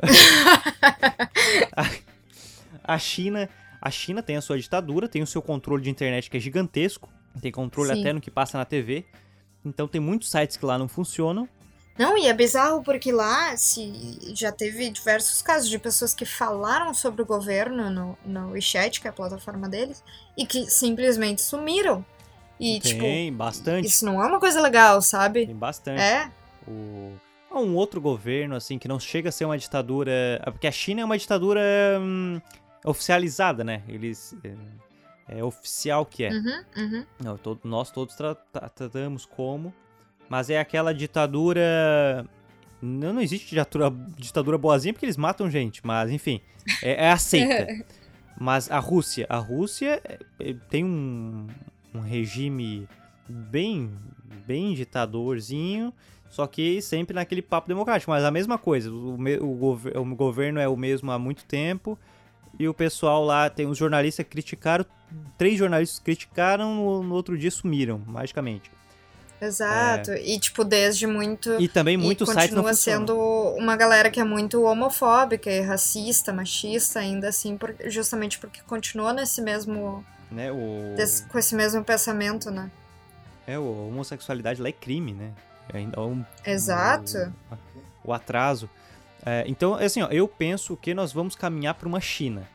[1.76, 1.90] a,
[2.94, 3.48] a, China.
[3.80, 7.08] A China tem a sua ditadura, tem o seu controle de internet que é gigantesco.
[7.40, 8.00] Tem controle Sim.
[8.00, 9.04] até no que passa na TV.
[9.64, 11.48] Então tem muitos sites que lá não funcionam.
[11.98, 16.94] Não, e é bizarro porque lá se já teve diversos casos de pessoas que falaram
[16.94, 20.04] sobre o governo no, no WeChat, que é a plataforma deles,
[20.36, 22.04] e que simplesmente sumiram.
[22.60, 23.88] E, Tem, tipo, bastante.
[23.88, 25.46] Isso não é uma coisa legal, sabe?
[25.46, 26.00] Tem bastante.
[26.00, 26.30] É.
[26.66, 27.12] O...
[27.50, 30.12] Um outro governo, assim, que não chega a ser uma ditadura.
[30.12, 31.60] É, porque a China é uma ditadura
[31.98, 32.40] hum,
[32.84, 33.82] oficializada, né?
[33.88, 34.36] Eles.
[34.44, 36.30] É, é, oficial que é.
[36.30, 37.06] Uhum, uhum.
[37.22, 39.74] Não, todo, nós todos tra tratamos como
[40.28, 42.26] mas é aquela ditadura.
[42.80, 46.40] Não, não existe ditadura, ditadura boazinha porque eles matam gente, mas enfim,
[46.82, 47.66] é, é aceita.
[48.38, 51.46] mas a Rússia, a Rússia é, é, tem um,
[51.94, 52.88] um regime
[53.28, 53.90] bem,
[54.46, 55.92] bem ditadorzinho,
[56.30, 58.10] só que sempre naquele papo democrático.
[58.10, 61.98] Mas a mesma coisa, o, o, o governo é o mesmo há muito tempo
[62.58, 64.84] e o pessoal lá, tem os jornalistas que criticaram,
[65.36, 68.70] três jornalistas criticaram, no, no outro dia sumiram, magicamente.
[69.40, 70.10] Exato.
[70.10, 70.22] É...
[70.22, 71.60] E, tipo, desde muito.
[71.60, 73.16] E também muitos sites não continua sendo
[73.56, 77.74] uma galera que é muito homofóbica e racista, machista, ainda assim, por...
[77.86, 80.04] justamente porque continua nesse mesmo.
[80.30, 80.94] Né, o...
[80.96, 81.24] Desse...
[81.26, 82.70] Com esse mesmo pensamento, né?
[83.46, 85.32] É, a homossexualidade lá é crime, né?
[85.72, 87.32] ainda um, Exato.
[88.04, 88.68] O, o atraso.
[89.24, 92.48] É, então, assim, ó, eu penso que nós vamos caminhar para uma China.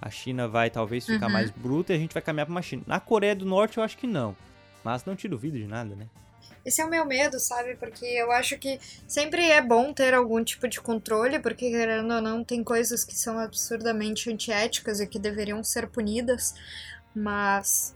[0.00, 1.32] A China vai talvez ficar Uhum.
[1.32, 2.82] mais bruta e a gente vai caminhar para uma China.
[2.86, 4.34] Na Coreia do Norte eu acho que não.
[4.82, 6.06] Mas não te duvido de nada, né?
[6.64, 7.74] Esse é o meu medo, sabe?
[7.76, 12.20] Porque eu acho que sempre é bom ter algum tipo de controle, porque querendo ou
[12.20, 16.54] não, tem coisas que são absurdamente antiéticas e que deveriam ser punidas,
[17.14, 17.94] mas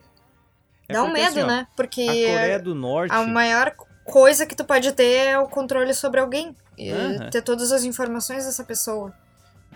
[0.89, 1.67] É dá um porque, medo, assim, ó, né?
[1.77, 3.12] Porque A Coreia do Norte.
[3.12, 6.57] a maior coisa que tu pode ter é o controle sobre alguém.
[6.77, 7.31] E Aham.
[7.31, 9.15] ter todas as informações dessa pessoa.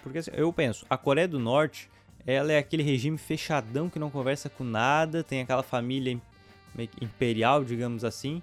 [0.02, 1.90] Porque assim, eu penso, a Coreia do Norte,
[2.26, 6.18] ela é aquele regime fechadão que não conversa com nada, tem aquela família
[7.00, 8.42] imperial, digamos assim.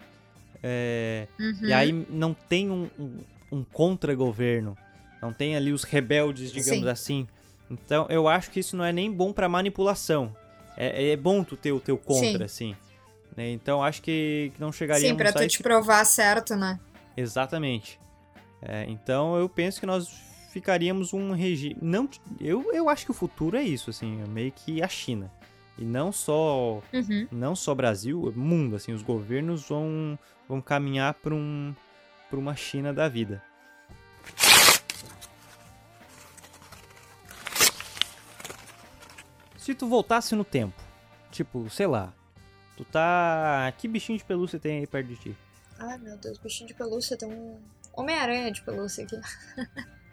[0.68, 1.68] É, Uhum.
[1.68, 3.20] E aí não tem um, um,
[3.52, 4.76] um contra-governo.
[5.22, 6.90] Não tem ali os rebeldes, digamos Sim.
[6.90, 7.28] assim.
[7.70, 10.36] Então eu acho que isso não é nem bom pra manipulação.
[10.76, 12.76] É, é bom tu ter o teu contra, assim.
[13.38, 13.52] né?
[13.52, 16.80] Então acho que que não chegaríamos Sim, pra tu te provar certo, né?
[17.16, 18.00] Exatamente.
[18.62, 20.10] É, então eu penso que nós
[20.52, 21.78] ficaríamos um regime.
[21.82, 22.10] Não,
[22.40, 25.32] eu, eu acho que o futuro é isso, assim, é meio que a China.
[25.78, 27.28] E não só Uhum.
[27.32, 30.18] não só Brasil, mundo, assim, os governos vão,
[30.48, 31.76] vão caminhar para um,
[32.30, 33.44] pra uma China da vida.
[39.58, 40.80] Se tu voltasse no tempo,
[41.32, 42.14] tipo, sei lá,
[42.78, 43.74] tu tá.
[43.78, 45.38] Que bichinho de pelúcia tem aí perto de ti?
[45.80, 47.60] Ai, meu Deus, bichinho de pelúcia, tem um
[47.94, 49.20] Homem-Aranha de pelúcia aqui.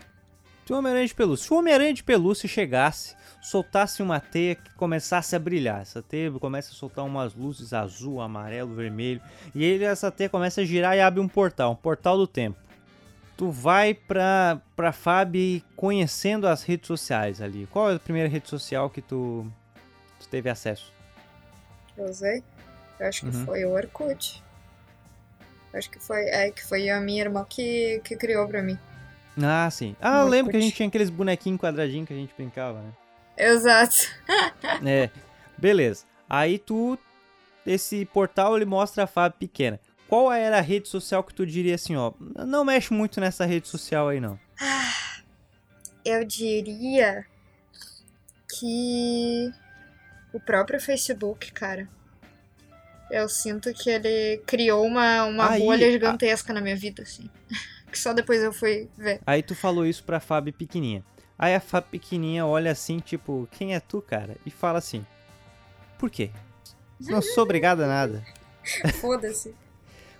[0.66, 4.72] Se o Homem-Aranha de pelúcia, se o Homem-Aranha de pelúcia chegasse, soltasse uma teia que
[4.74, 9.20] começasse a brilhar, essa teia começa a soltar umas luzes azul, amarelo, vermelho,
[9.54, 12.56] e ele essa teia começa a girar e abre um portal, um portal do tempo.
[13.36, 15.34] Tu vai pra, pra Fab
[15.74, 17.66] conhecendo as redes sociais ali.
[17.72, 19.44] Qual é a primeira rede social que tu,
[20.20, 20.92] tu teve acesso?
[21.96, 22.42] Eu usei.
[23.00, 23.44] Eu acho que Uhum.
[23.44, 24.40] foi o Orkut.
[25.72, 28.78] Eu acho que foi, é, que foi a minha irmã que, que criou pra mim.
[29.40, 29.96] Ah, sim.
[30.00, 32.92] Ah, eu lembro que a gente tinha aqueles bonequinhos quadradinhos que a gente brincava, né?
[33.36, 33.96] Exato.
[34.84, 35.10] É,
[35.56, 36.04] beleza.
[36.28, 36.98] Aí tu,
[37.64, 39.78] esse portal ele mostra a Fábio pequena.
[40.08, 42.12] Qual era a rede social que tu diria assim, ó,
[42.46, 44.38] não mexe muito nessa rede social aí não?
[46.04, 47.24] Eu diria
[48.58, 49.50] que
[50.32, 51.88] o próprio Facebook, cara.
[53.10, 57.28] Eu sinto que ele criou uma, uma Aí, bolha a- gigantesca na minha vida, assim.
[57.92, 59.20] Que só depois eu fui ver.
[59.26, 61.04] Aí tu falou isso pra Fábio pequenininha.
[61.38, 64.36] Aí a Fábio pequenininha olha assim, tipo, quem é tu, cara?
[64.46, 65.04] E fala assim,
[65.98, 66.30] por quê?
[66.98, 68.24] Não sou obrigada a nada.
[69.00, 69.54] Foda-se.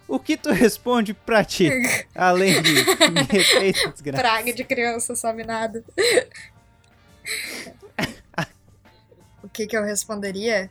[0.06, 1.70] O que tu responde pra ti?
[2.14, 2.72] Além de
[3.10, 4.22] me respeita, desgraça.
[4.22, 5.82] Praga de criança, sabe nada.
[9.42, 10.70] o que que eu responderia?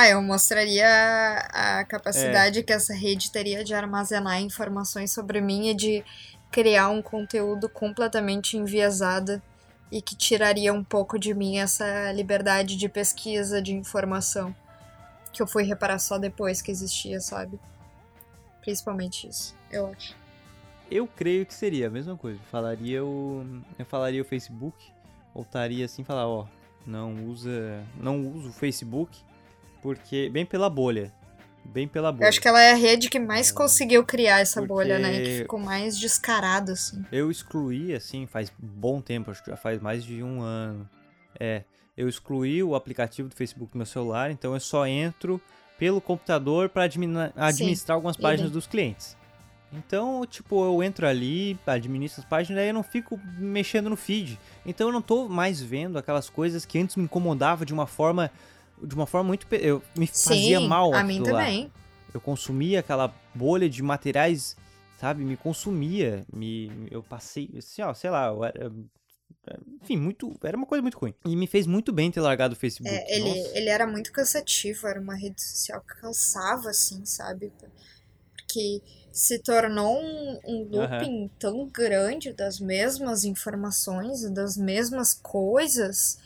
[0.00, 0.86] Ah, eu mostraria
[1.52, 6.04] a capacidade que essa rede teria de armazenar informações sobre mim e de
[6.52, 9.42] criar um conteúdo completamente enviesado
[9.90, 14.54] e que tiraria um pouco de mim essa liberdade de pesquisa, de informação.
[15.32, 17.58] Que eu fui reparar só depois que existia, sabe?
[18.60, 20.14] Principalmente isso, eu acho.
[20.88, 22.38] Eu creio que seria a mesma coisa.
[22.52, 23.44] Falaria o.
[23.76, 24.92] Eu falaria o Facebook.
[25.34, 26.46] Voltaria assim e falar, ó,
[26.86, 27.84] não usa.
[27.96, 29.26] Não uso o Facebook.
[29.82, 30.28] Porque.
[30.30, 31.12] Bem pela bolha.
[31.64, 32.24] Bem pela bolha.
[32.24, 35.20] Eu acho que ela é a rede que mais conseguiu criar essa Porque- bolha, né?
[35.20, 37.04] Que ficou mais descarado, assim.
[37.12, 40.88] Eu excluí, assim, faz bom tempo, acho que já faz mais de um ano.
[41.38, 41.62] É.
[41.96, 45.40] Eu excluí o aplicativo do Facebook no meu celular, então eu só entro
[45.76, 49.16] pelo computador para administrar algumas páginas dos clientes.
[49.72, 54.38] Então, tipo, eu entro ali, administro as páginas, aí eu não fico mexendo no feed.
[54.64, 58.30] Então eu não tô mais vendo aquelas coisas que antes me incomodava de uma forma
[58.82, 61.40] de uma forma muito eu me fazia Sim, mal a mim aquilo lá.
[61.44, 61.72] também.
[62.12, 64.56] Eu consumia aquela bolha de materiais,
[64.98, 65.24] sabe?
[65.24, 66.24] Me consumia.
[66.32, 68.72] Me, eu passei, assim, ó, sei lá, eu era,
[69.82, 71.14] enfim, muito, era uma coisa muito ruim.
[71.24, 72.94] E me fez muito bem ter largado o Facebook.
[72.94, 73.58] É, ele, Nossa.
[73.58, 77.52] ele era muito cansativo, era uma rede social que cansava, assim, sabe?
[78.32, 86.18] Porque se tornou um, um looping tão grande das mesmas informações das mesmas coisas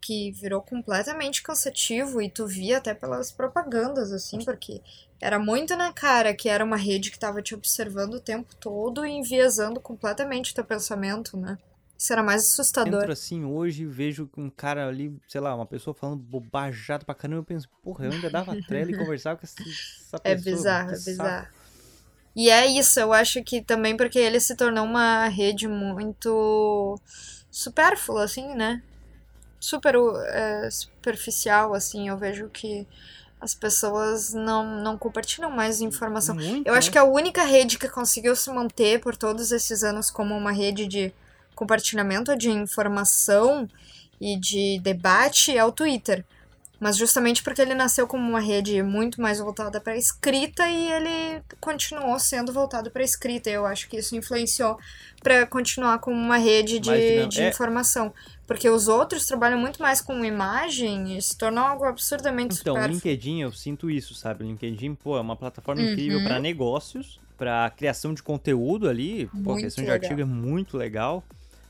[0.00, 4.80] que virou completamente cansativo e tu via até pelas propagandas, assim, porque
[5.20, 9.04] era muito na cara que era uma rede que tava te observando o tempo todo
[9.04, 11.58] e enviesando completamente teu pensamento, né?
[11.96, 13.02] Isso era mais assustador.
[13.02, 17.40] Entro assim hoje vejo um cara ali, sei lá, uma pessoa falando bobajado pra caramba.
[17.40, 20.62] Eu penso, porra, eu ainda dava trela e conversava com essa, essa É pessoa.
[20.62, 21.04] bizarro, é saco.
[21.10, 21.48] bizarro.
[22.36, 27.00] E é isso, eu acho que também porque ele se tornou uma rede muito
[27.50, 28.82] supérflua, assim, né?
[29.60, 29.94] Super
[30.28, 32.08] é, superficial, assim.
[32.08, 32.86] Eu vejo que
[33.40, 36.34] as pessoas não, não compartilham mais informação.
[36.34, 36.92] Muito, Eu acho né?
[36.92, 40.86] que a única rede que conseguiu se manter por todos esses anos como uma rede
[40.86, 41.12] de
[41.54, 43.68] compartilhamento de informação
[44.20, 46.24] e de debate é o Twitter.
[46.80, 51.42] Mas justamente porque ele nasceu como uma rede muito mais voltada para escrita e ele
[51.60, 53.50] continuou sendo voltado para escrita.
[53.50, 54.78] Eu acho que isso influenciou
[55.20, 57.48] para continuar como uma rede de, de É.
[57.48, 58.14] informação.
[58.46, 62.86] Porque os outros trabalham muito mais com imagem e se tornou algo absurdamente Então, o.
[62.86, 64.44] LinkedIn, eu sinto isso, sabe?
[64.44, 65.88] O LinkedIn, pô, é uma plataforma Uhum.
[65.90, 69.28] incrível para negócios, para criação de conteúdo ali.
[69.44, 70.02] Pô, a questão de legal.
[70.10, 71.24] artigo é muito legal.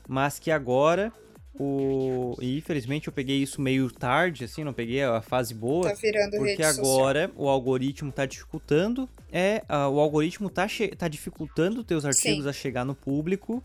[0.07, 1.11] Mas que agora,
[1.59, 2.35] o...
[2.41, 5.89] e infelizmente eu peguei isso meio tarde, assim, não peguei a fase boa.
[5.89, 6.85] Tá virando Porque rede social.
[6.85, 12.47] agora o algoritmo tá dificultando, é, ah, o algoritmo tá, che- tá dificultando teus artigos
[12.47, 13.63] a chegar no público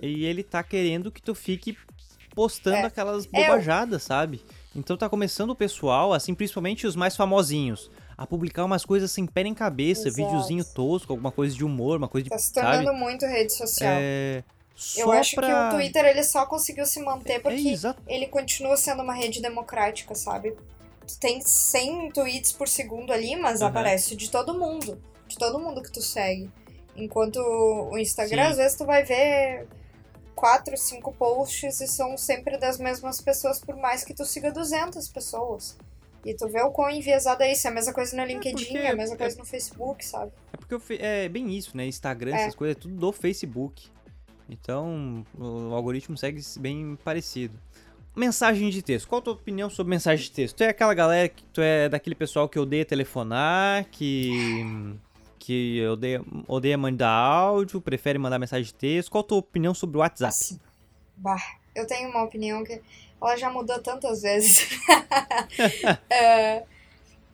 [0.00, 1.76] e ele tá querendo que tu fique
[2.34, 2.84] postando É.
[2.84, 4.40] aquelas É, bobajadas, sabe?
[4.74, 9.24] Então tá começando o pessoal, assim, principalmente os mais famosinhos, a publicar umas coisas sem
[9.26, 10.16] pé nem cabeça, Exato.
[10.28, 12.78] videozinho tosco, alguma coisa de humor, uma coisa de, Tá se sabe?
[12.84, 13.92] tornando muito rede social.
[14.00, 14.42] É,
[14.74, 15.46] só Eu acho pra...
[15.46, 18.02] que o Twitter ele só conseguiu se manter É, porque exato.
[18.06, 20.54] ele continua sendo uma rede democrática, sabe?
[21.06, 23.70] Tu tem 100 tweets por segundo ali, mas Aham.
[23.70, 25.00] aparece de todo mundo.
[25.28, 26.50] De todo mundo que tu segue.
[26.96, 28.50] Enquanto o Instagram, Sim.
[28.52, 29.66] às vezes tu vai ver
[30.34, 35.08] quatro, cinco posts e são sempre das mesmas pessoas, por mais que tu siga 200
[35.08, 35.76] pessoas.
[36.24, 37.66] E tu vê o quão enviesado é isso.
[37.66, 40.32] É a mesma coisa no LinkedIn, porque é a mesma é- coisa no Facebook, sabe?
[40.52, 41.86] É porque é bem isso, né?
[41.86, 42.42] Instagram, É.
[42.42, 43.90] essas coisas, é tudo do Facebook.
[44.48, 47.58] Então, o algoritmo segue bem parecido.
[48.14, 49.08] Mensagem de texto.
[49.08, 50.56] Qual a tua opinião sobre mensagem de texto?
[50.56, 54.96] Tu é aquela galera que tu é daquele pessoal que odeia telefonar, que
[55.38, 59.10] que odeia, odeia mandar áudio, prefere mandar mensagem de texto.
[59.10, 60.30] Qual a tua opinião sobre o WhatsApp?
[60.30, 60.60] Assim,
[61.16, 61.36] bah,
[61.74, 62.80] eu tenho uma opinião que
[63.20, 64.68] ela já mudou tantas vezes.
[66.08, 66.64] É,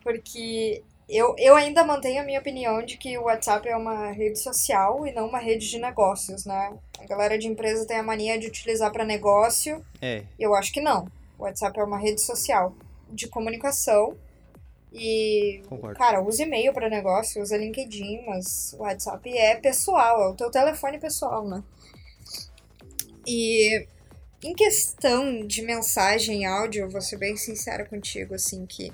[0.03, 4.39] porque eu, eu ainda mantenho a minha opinião de que o WhatsApp é uma rede
[4.39, 6.73] social e não uma rede de negócios, né?
[6.99, 9.85] A galera de empresa tem a mania de utilizar para negócio.
[10.01, 11.09] É, Eu acho que não.
[11.37, 12.75] O WhatsApp é uma rede social
[13.11, 14.17] de comunicação.
[14.93, 15.99] E, concordo.
[15.99, 20.51] cara, usa e-mail para negócio, usa LinkedIn, mas o WhatsApp é pessoal, é o teu
[20.51, 21.63] telefone pessoal, né?
[23.27, 23.87] E
[24.43, 28.93] em questão de mensagem e áudio, eu vou ser bem sincera contigo, assim, que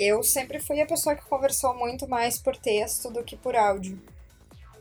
[0.00, 4.00] eu sempre fui a pessoa que conversou muito mais por texto do que por áudio.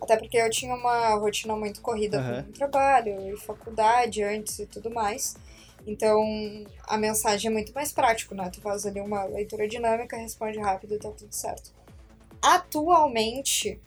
[0.01, 2.43] Até porque eu tinha uma rotina muito corrida Aham.
[2.43, 5.36] com trabalho e faculdade antes e tudo mais.
[5.86, 6.24] Então,
[6.88, 8.49] a mensagem é muito mais prático, né?
[8.49, 11.74] Tu faz ali uma leitura dinâmica, responde rápido e tá tudo certo.
[12.41, 13.78] Atualmente,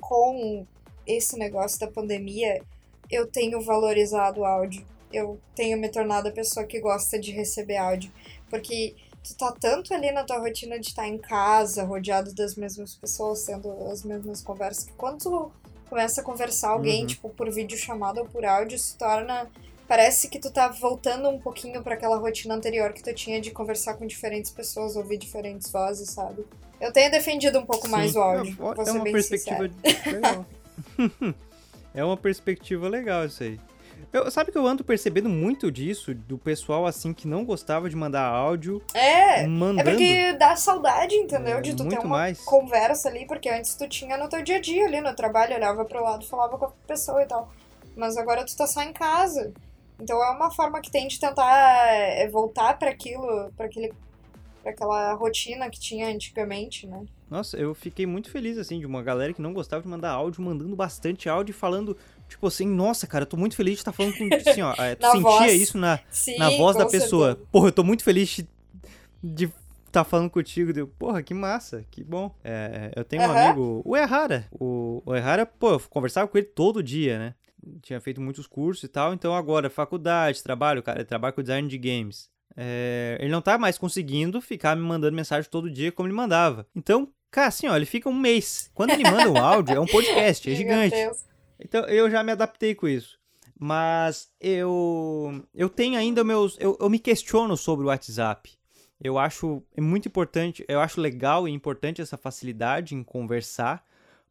[0.00, 0.64] com
[1.04, 2.62] esse negócio da pandemia,
[3.10, 4.86] eu tenho valorizado o áudio.
[5.12, 8.12] Eu tenho me tornado a pessoa que gosta de receber áudio.
[8.48, 12.94] Porque tu tá tanto ali na tua rotina de estar em casa, rodeado das mesmas
[12.94, 15.52] pessoas, tendo as mesmas conversas, que quando tu
[15.88, 17.06] começa a conversar alguém, Uhum.
[17.06, 19.48] tipo, por vídeo chamada ou por áudio, se torna.
[19.88, 23.50] Parece que tu tá voltando um pouquinho para aquela rotina anterior que tu tinha de
[23.50, 26.46] conversar com diferentes pessoas, ouvir diferentes vozes, sabe?
[26.80, 28.18] Eu tenho defendido um pouco mais Sim.
[28.18, 28.56] o áudio.
[28.86, 29.70] É, é uma perspectiva
[30.06, 30.46] legal.
[31.92, 33.60] é uma perspectiva legal isso aí.
[34.12, 37.94] Eu, sabe que eu ando percebendo muito disso, do pessoal assim que não gostava de
[37.94, 39.80] mandar áudio, É, mandando.
[39.88, 41.60] é porque dá saudade, entendeu?
[41.60, 42.40] De tu ter muito uma mais.
[42.40, 45.84] conversa ali, porque antes tu tinha no teu dia a dia ali no trabalho, olhava
[45.84, 47.52] pro lado, falava com a pessoa e tal.
[47.96, 49.52] Mas agora tu tá só em casa.
[50.00, 53.92] Então é uma forma que tem de tentar é, voltar para aquilo, para aquele
[54.62, 57.02] pra aquela rotina que tinha antigamente, né?
[57.30, 60.42] Nossa, eu fiquei muito feliz, assim, de uma galera que não gostava de mandar áudio,
[60.42, 61.96] mandando bastante áudio e falando,
[62.30, 64.28] tipo assim, nossa, cara, eu tô muito feliz de estar falando com.
[64.50, 65.52] Assim, ó, é, tu sentia voz.
[65.60, 67.28] isso na, Sim, na voz da pessoa.
[67.28, 67.48] certeza.
[67.52, 68.48] Porra, eu tô muito feliz de,
[69.22, 69.52] de
[69.92, 70.72] tá falando contigo.
[70.72, 72.34] Deu, porra, que massa, que bom.
[72.42, 73.44] É, eu tenho um Aham.
[73.46, 74.46] amigo, o Errara.
[74.52, 77.34] O, o Errara, pô, eu conversava com ele todo dia, né?
[77.82, 81.68] Tinha feito muitos cursos e tal, então agora, faculdade, trabalho, cara, ele trabalha com design
[81.68, 82.30] de games.
[82.56, 86.66] É, ele não tá mais conseguindo ficar me mandando mensagem todo dia como ele mandava.
[86.74, 88.70] Então, cara, assim, ó, ele fica um mês.
[88.74, 90.94] Quando ele manda um áudio, é um podcast, é Meu gigante.
[90.96, 91.29] Deus.
[91.62, 93.18] Então eu já me adaptei com isso.
[93.58, 98.52] Mas eu eu tenho ainda meus eu, eu me questiono sobre o WhatsApp.
[99.02, 103.82] Eu acho muito importante, eu acho legal e importante essa facilidade em conversar,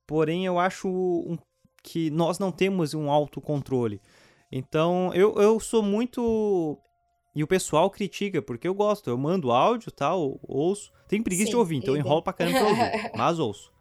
[0.05, 1.37] porém eu acho um-
[1.81, 4.01] que nós não temos um autocontrole.
[4.51, 6.77] Então eu, eu sou muito
[7.35, 10.91] e o pessoal critica, porque eu gosto, eu mando áudio tal, ouço.
[11.07, 13.71] Tenho preguiça de Sim, ouvir, então eu enrolo pra caramba pra ouvir, mas ouço.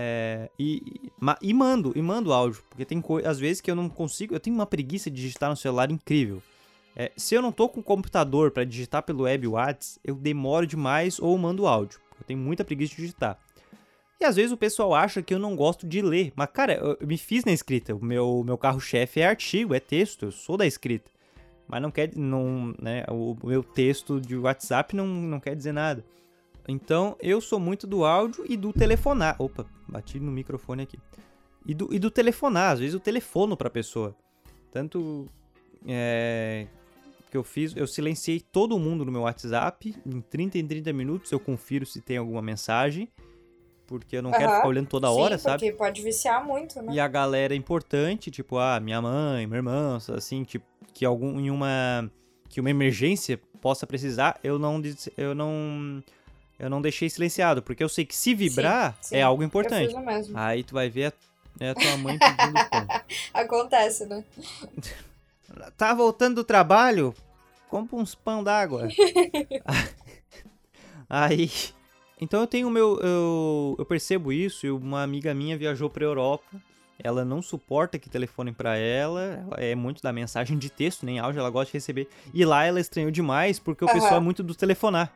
[0.00, 3.88] É, e, e- ma- mando, e mando áudio, porque tem às vezes que eu não
[3.88, 6.40] consigo, eu tenho uma preguiça de digitar no celular incrível.
[6.94, 10.68] É, se eu não tô com o computador pra digitar pelo web Whats, eu demoro
[10.68, 11.98] demais ou mando áudio.
[12.16, 13.40] Eu tenho muita preguiça de digitar.
[14.20, 16.32] E às vezes o pessoal acha que eu não gosto de ler.
[16.36, 17.94] Mas, cara, eu me fiz na escrita.
[17.94, 20.26] O meu, meu carro-chefe é artigo, é texto.
[20.26, 21.10] Eu sou da escrita.
[21.68, 22.16] Mas não quer.
[22.16, 26.04] Não, né, o meu texto de WhatsApp não, não quer dizer nada.
[26.68, 29.36] Então, eu sou muito do áudio e do telefonar.
[29.38, 30.98] Opa, bati no microfone aqui.
[31.64, 32.72] E do, e do telefonar.
[32.72, 34.14] Às vezes eu telefono pra pessoa.
[34.70, 35.26] Tanto
[35.86, 36.66] é,
[37.30, 39.94] que eu fiz, eu silenciei todo mundo no meu WhatsApp.
[40.04, 43.08] Em 30 em 30 minutos eu confiro se tem alguma mensagem.
[43.86, 45.64] Porque eu não quero ficar olhando toda hora, Sim, sabe?
[45.64, 46.92] porque pode viciar muito, né?
[46.92, 51.50] E a galera importante, tipo, ah, minha mãe, meu irmão, assim, tipo, que algum em
[51.50, 52.10] uma
[52.50, 54.82] que uma emergência possa precisar, eu não
[55.16, 56.02] eu não
[56.58, 59.16] eu não deixei silenciado, porque eu sei que se vibrar Sim, sim.
[59.16, 59.88] é algo Eu importante.
[59.88, 60.36] fiz o mesmo.
[60.38, 61.12] Aí tu vai ver
[61.60, 62.86] a, é a tua mãe pedindo pão.
[63.34, 64.24] Acontece, né?
[65.76, 67.14] Tá voltando do trabalho?
[67.70, 68.88] Compra uns pão d'água.
[71.08, 71.50] Aí.
[72.20, 72.98] Então eu tenho o meu.
[73.00, 74.66] Eu, eu percebo isso.
[74.66, 76.44] e Uma amiga minha viajou pra Europa.
[77.02, 79.44] Ela não suporta que telefonem pra ela.
[79.46, 82.08] Ela é muito da mensagem de texto, nem áudio, ela gosta de receber.
[82.34, 83.94] E lá ela estranhou demais porque o Aham.
[83.94, 85.12] pessoal é muito do telefonar.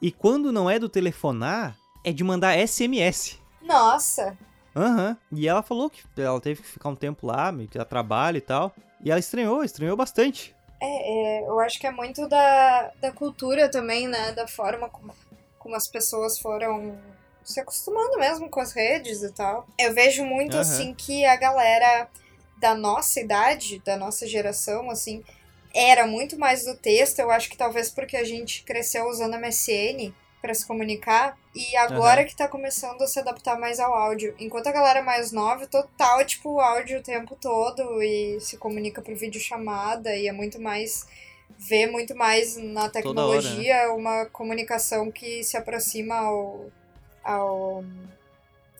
[0.00, 3.38] E quando não é do telefonar, é de mandar SMS.
[3.60, 4.36] Nossa!
[4.74, 5.16] Aham.
[5.32, 8.38] E ela falou que ela teve que ficar um tempo lá, meio que a trabalho
[8.38, 8.74] e tal.
[9.04, 10.54] E ela estranhou, estranhou bastante.
[10.80, 14.32] É, é, eu acho que é muito da, da cultura também, né?
[14.32, 15.12] Da forma como,
[15.58, 16.98] como as pessoas foram
[17.44, 19.66] se acostumando mesmo com as redes e tal.
[19.78, 20.60] Eu vejo muito, Aham.
[20.60, 22.08] assim, que a galera
[22.58, 25.22] da nossa idade, da nossa geração, assim,
[25.74, 27.18] era muito mais do texto.
[27.18, 32.20] Eu acho que talvez porque a gente cresceu usando MSN pra se comunicar e agora
[32.20, 32.28] Aham.
[32.28, 34.34] que tá começando a se adaptar mais ao áudio.
[34.38, 39.14] Enquanto a galera mais nova, total, tipo, áudio o tempo todo e se comunica por
[39.14, 41.06] videochamada e é muito mais
[41.58, 46.70] vê muito mais na tecnologia uma comunicação que se aproxima ao,
[47.22, 47.84] ao,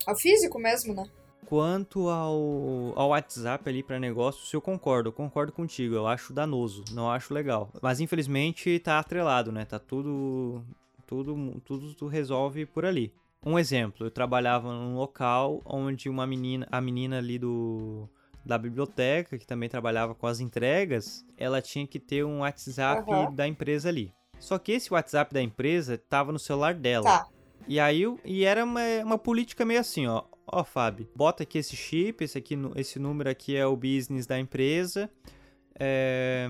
[0.07, 1.05] ao físico mesmo, né?
[1.51, 5.97] Quanto ao, ao WhatsApp ali pra negócios, eu concordo, eu concordo contigo.
[5.97, 7.73] Eu acho danoso, não acho legal.
[7.83, 9.65] Mas infelizmente tá atrelado, né?
[9.65, 10.65] Tá tudo.
[11.09, 13.13] Tudo, tudo tu resolve por ali.
[13.45, 18.09] Um exemplo, eu trabalhava num local onde uma menina, a menina ali do
[18.45, 23.35] da biblioteca, que também trabalhava com as entregas, ela tinha que ter um WhatsApp Aham.
[23.35, 24.15] da empresa ali.
[24.39, 27.07] Só que esse WhatsApp da empresa tava no celular dela.
[27.07, 27.27] Tá.
[27.67, 30.23] E aí, e era uma, uma política meio assim, ó.
[30.53, 34.39] Ó, Fábio, bota aqui esse chip, esse, aqui, esse número aqui é o business da
[34.39, 35.09] empresa.
[35.79, 36.47] É,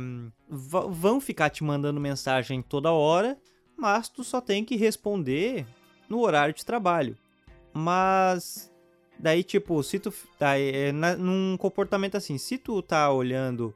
[0.48, 3.38] vão ficar te mandando mensagem toda hora,
[3.76, 5.66] mas tu só tem que responder
[6.08, 7.16] no horário de trabalho.
[7.72, 8.72] Mas
[9.18, 10.12] daí, tipo, se tu.
[10.38, 13.74] Daí, é, na- num comportamento assim, se tu tá olhando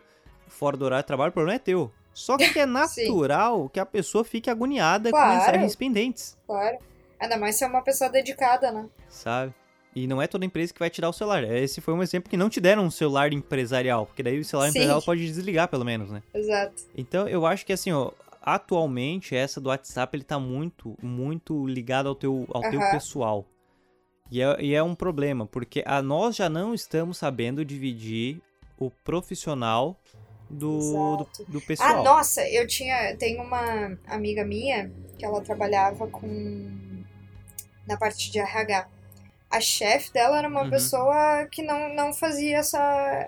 [0.49, 1.93] fora do horário de trabalho, o problema é teu.
[2.13, 5.31] Só que é natural que a pessoa fique agoniada Claro.
[5.33, 6.37] com mensagens pendentes.
[6.47, 6.79] Claro.
[7.21, 8.89] Ainda mais se é uma pessoa dedicada, né?
[9.09, 9.55] sabe?
[9.95, 11.45] E não é toda empresa que vai te dar o celular.
[11.45, 14.67] Esse foi um exemplo que não te deram um celular empresarial, porque daí o celular
[14.67, 14.79] Sim.
[14.79, 16.23] empresarial pode desligar pelo menos, né?
[16.35, 16.83] Exato.
[16.97, 18.11] Então eu acho que assim, ó,
[18.43, 23.47] atualmente essa do WhatsApp ele tá muito, muito ligado ao teu, ao teu pessoal.
[24.31, 28.41] E é, e é um problema, porque a, nós já não estamos sabendo dividir
[28.79, 29.97] o profissional
[30.51, 32.01] do, do, do pessoal.
[32.01, 33.17] Ah, nossa, eu tinha.
[33.17, 36.69] Tem uma amiga minha que ela trabalhava com.
[37.87, 38.89] na parte de RH.
[39.57, 40.71] A chefe dela era uma Uhum.
[40.71, 42.81] pessoa que não, não fazia essa,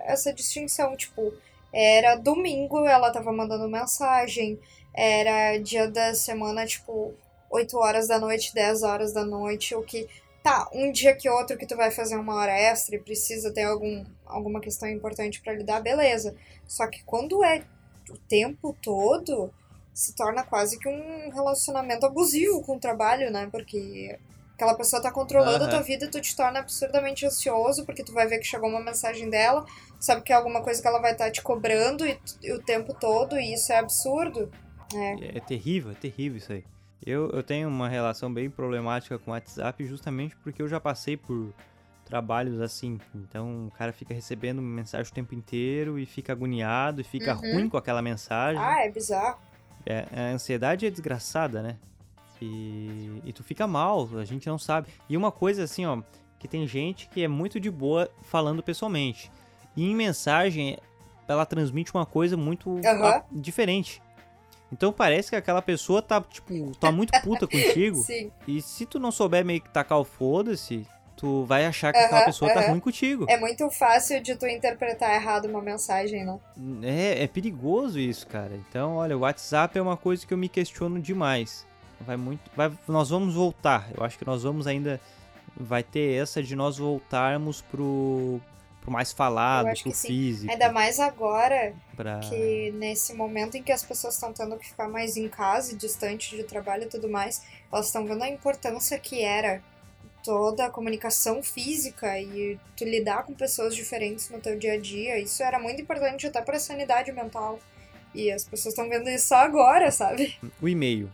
[0.05, 0.95] essa distinção.
[0.95, 1.33] Tipo,
[1.73, 4.59] era domingo, ela tava mandando mensagem.
[4.93, 7.13] Era dia da semana, tipo,
[7.49, 9.73] 8 horas da noite, 10 horas da noite.
[9.75, 10.07] O que.
[10.43, 13.63] Tá, um dia que outro que tu vai fazer uma hora extra e precisa ter
[13.63, 16.35] algum, alguma questão importante pra lidar, beleza.
[16.65, 17.63] Só que quando é
[18.09, 19.53] o tempo todo,
[19.93, 23.49] se torna quase que um relacionamento abusivo com o trabalho, né?
[23.51, 24.17] Porque
[24.57, 28.11] aquela pessoa tá controlando a tua vida e tu te torna absurdamente ansioso, porque tu
[28.11, 29.63] vai ver que chegou uma mensagem dela,
[29.99, 32.91] sabe que é alguma coisa que ela vai estar te cobrando e, e o tempo
[32.99, 34.51] todo, e isso é absurdo.
[34.95, 35.37] É.
[35.37, 36.63] É terrível, é terrível isso aí.
[37.05, 41.15] Eu, eu tenho uma relação bem problemática com o WhatsApp justamente porque eu já passei
[41.15, 41.53] por
[42.03, 42.99] trabalhos assim.
[43.13, 47.53] Então o cara fica recebendo mensagem o tempo inteiro e fica agoniado e fica Uhum.
[47.53, 48.59] ruim com aquela mensagem.
[48.61, 49.37] Ah, é bizarro.
[49.85, 51.77] É, a ansiedade é desgraçada, né?
[52.41, 54.89] E, e tu fica mal, a gente não sabe.
[55.09, 56.01] E uma coisa assim, ó,
[56.39, 59.31] que tem gente que é muito de boa falando pessoalmente.
[59.75, 60.77] E em mensagem,
[61.27, 63.05] ela transmite uma coisa muito Aham.
[63.05, 64.01] ah, diferente.
[64.71, 67.97] Então parece que aquela pessoa tá, tipo, tá muito puta contigo.
[68.03, 68.31] Sim.
[68.47, 70.85] E se tu não souber meio que tacar o foda-se,
[71.15, 72.69] tu vai achar que aquela Aham, pessoa tá aham.
[72.71, 73.25] ruim contigo.
[73.29, 76.39] É muito fácil de tu interpretar errado uma mensagem, né?
[76.83, 78.55] É, é perigoso isso, cara.
[78.55, 81.65] Então, olha, o WhatsApp é uma coisa que eu me questiono demais.
[82.01, 82.41] Vai muito.
[82.55, 83.89] Vai, nós vamos voltar.
[83.95, 84.99] Eu acho que nós vamos ainda.
[85.55, 88.39] Vai ter essa de nós voltarmos pro,
[88.81, 90.51] pro mais falado, pro físico.
[90.51, 92.19] Ainda mais agora pra...
[92.19, 96.35] que nesse momento em que as pessoas estão tendo que ficar mais em casa, distante
[96.35, 97.41] de trabalho e tudo mais,
[97.71, 99.63] elas estão vendo a importância que era
[100.23, 105.17] toda a comunicação física e tu lidar com pessoas diferentes no teu dia a dia.
[105.17, 107.59] Isso era muito importante até para a sanidade mental.
[108.13, 110.35] E as pessoas estão vendo isso só agora, sabe?
[110.61, 111.09] O e-mail.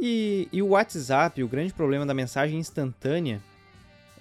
[0.00, 3.42] E, e o WhatsApp, o grande problema da mensagem instantânea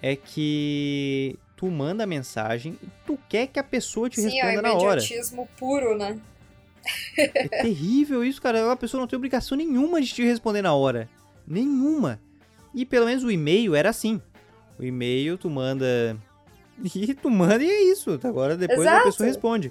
[0.02, 4.60] é que tu manda a mensagem e tu quer que a pessoa te Sim, responda
[4.60, 5.00] é na hora.
[5.00, 6.20] Sim, é puro, né?
[7.18, 8.72] É terrível isso, cara.
[8.72, 11.10] A pessoa não tem obrigação nenhuma de te responder na hora.
[11.48, 12.20] Nenhuma.
[12.74, 14.22] E pelo menos o e-mail era assim.
[14.78, 16.18] O e-mail tu manda.
[16.96, 18.18] E tu manda e é isso.
[18.24, 19.02] Agora depois Exato.
[19.02, 19.70] a pessoa responde.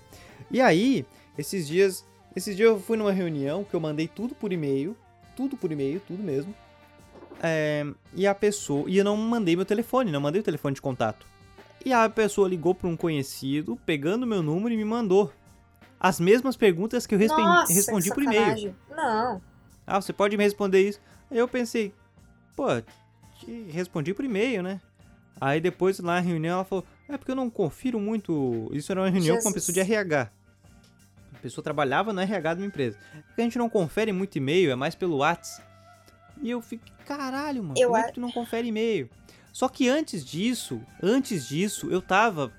[0.50, 1.06] E aí,
[1.38, 2.04] esses dias.
[2.36, 4.94] Esses dias eu fui numa reunião que eu mandei tudo por e-mail.
[5.38, 6.52] Tudo por e-mail, tudo mesmo.
[7.40, 8.90] É, e a pessoa.
[8.90, 11.24] E eu não mandei meu telefone, não mandei o telefone de contato.
[11.86, 15.32] E a pessoa ligou para um conhecido, pegando meu número e me mandou
[16.00, 18.74] as mesmas perguntas que eu respondi, Nossa, respondi por e-mail.
[18.90, 19.40] Não.
[19.86, 21.00] Ah, você pode me responder isso?
[21.30, 21.94] Aí eu pensei,
[22.56, 22.66] pô,
[23.70, 24.80] respondi por e-mail, né?
[25.40, 28.68] Aí depois lá na reunião ela falou, é porque eu não confiro muito.
[28.72, 29.44] Isso era uma reunião Jesus.
[29.44, 30.32] com uma pessoa de RH.
[31.38, 32.98] A pessoa trabalhava no RH de uma empresa.
[33.28, 35.66] Porque a gente não confere muito e-mail, é mais pelo WhatsApp.
[36.42, 39.08] E eu fiquei, caralho, mano, eu como é que tu não confere e-mail?
[39.52, 42.52] Só que antes disso, antes disso, eu tava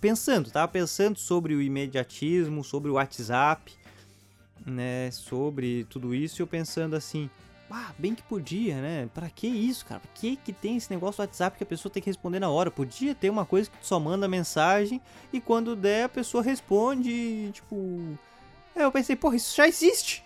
[0.00, 3.72] pensando, tava pensando sobre o imediatismo, sobre o WhatsApp,
[4.64, 7.28] né, sobre tudo isso, e eu pensando assim,
[7.70, 9.08] ah, bem que podia, né?
[9.12, 10.00] Pra que isso, cara?
[10.00, 12.48] Por que que tem esse negócio do WhatsApp que a pessoa tem que responder na
[12.48, 12.70] hora?
[12.70, 15.00] Podia ter uma coisa que tu só manda mensagem
[15.32, 18.16] e quando der a pessoa responde, tipo...
[18.76, 20.22] É, eu pensei, porra, isso já existe.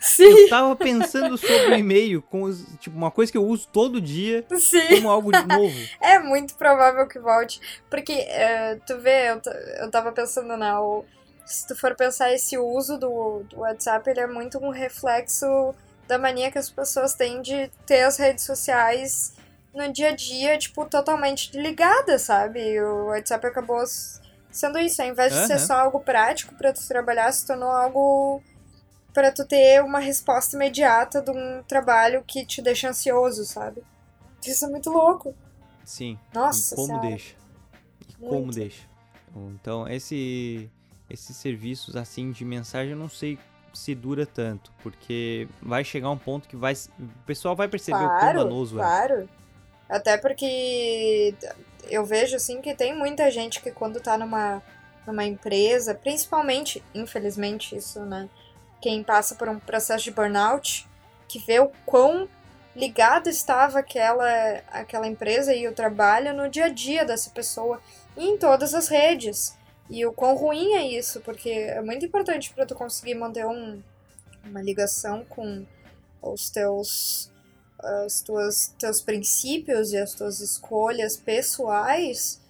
[0.00, 0.22] Sim.
[0.22, 4.46] Eu tava pensando sobre o e-mail, com tipo, uma coisa que eu uso todo dia
[4.56, 4.86] Sim.
[4.88, 5.74] como algo de novo.
[6.00, 7.60] é muito provável que volte.
[7.90, 9.42] Porque, uh, tu vê, eu,
[9.80, 11.04] eu tava pensando, né, o,
[11.44, 15.74] se tu for pensar esse uso do, do WhatsApp, ele é muito um reflexo
[16.06, 19.34] da mania que as pessoas têm de ter as redes sociais
[19.74, 22.80] no dia a dia, tipo, totalmente ligadas, sabe?
[22.80, 23.82] O WhatsApp acabou
[24.50, 25.46] sendo isso, ao invés de uhum.
[25.46, 28.42] ser só algo prático para tu trabalhar, se tornou algo
[29.12, 33.82] para tu ter uma resposta imediata de um trabalho que te deixa ansioso, sabe?
[34.46, 35.34] Isso é muito louco.
[35.84, 36.18] Sim.
[36.32, 37.34] Nossa, e como deixa?
[38.08, 38.34] E muito.
[38.34, 38.88] como deixa?
[39.34, 40.70] Então, esse
[41.08, 43.38] esses serviços assim de mensagem, eu não sei
[43.72, 48.16] se dura tanto, porque vai chegar um ponto que vai o pessoal vai perceber claro,
[48.16, 49.14] o quão danoso claro.
[49.14, 49.16] é.
[49.16, 49.28] Claro.
[49.88, 51.34] Até porque
[51.84, 54.62] eu vejo assim que tem muita gente que quando tá numa
[55.06, 58.28] numa empresa, principalmente, infelizmente isso, né?
[58.78, 60.86] Quem passa por um processo de burnout,
[61.26, 62.28] que vê o quão
[62.76, 64.28] ligado estava aquela
[64.70, 67.80] aquela empresa e o trabalho no dia a dia dessa pessoa
[68.16, 69.56] em todas as redes.
[69.90, 73.82] E o quão ruim é isso, porque é muito importante para tu conseguir manter um,
[74.44, 75.64] uma ligação com
[76.20, 77.32] os teus
[78.06, 82.40] os tuas, teus princípios e as tuas escolhas pessoais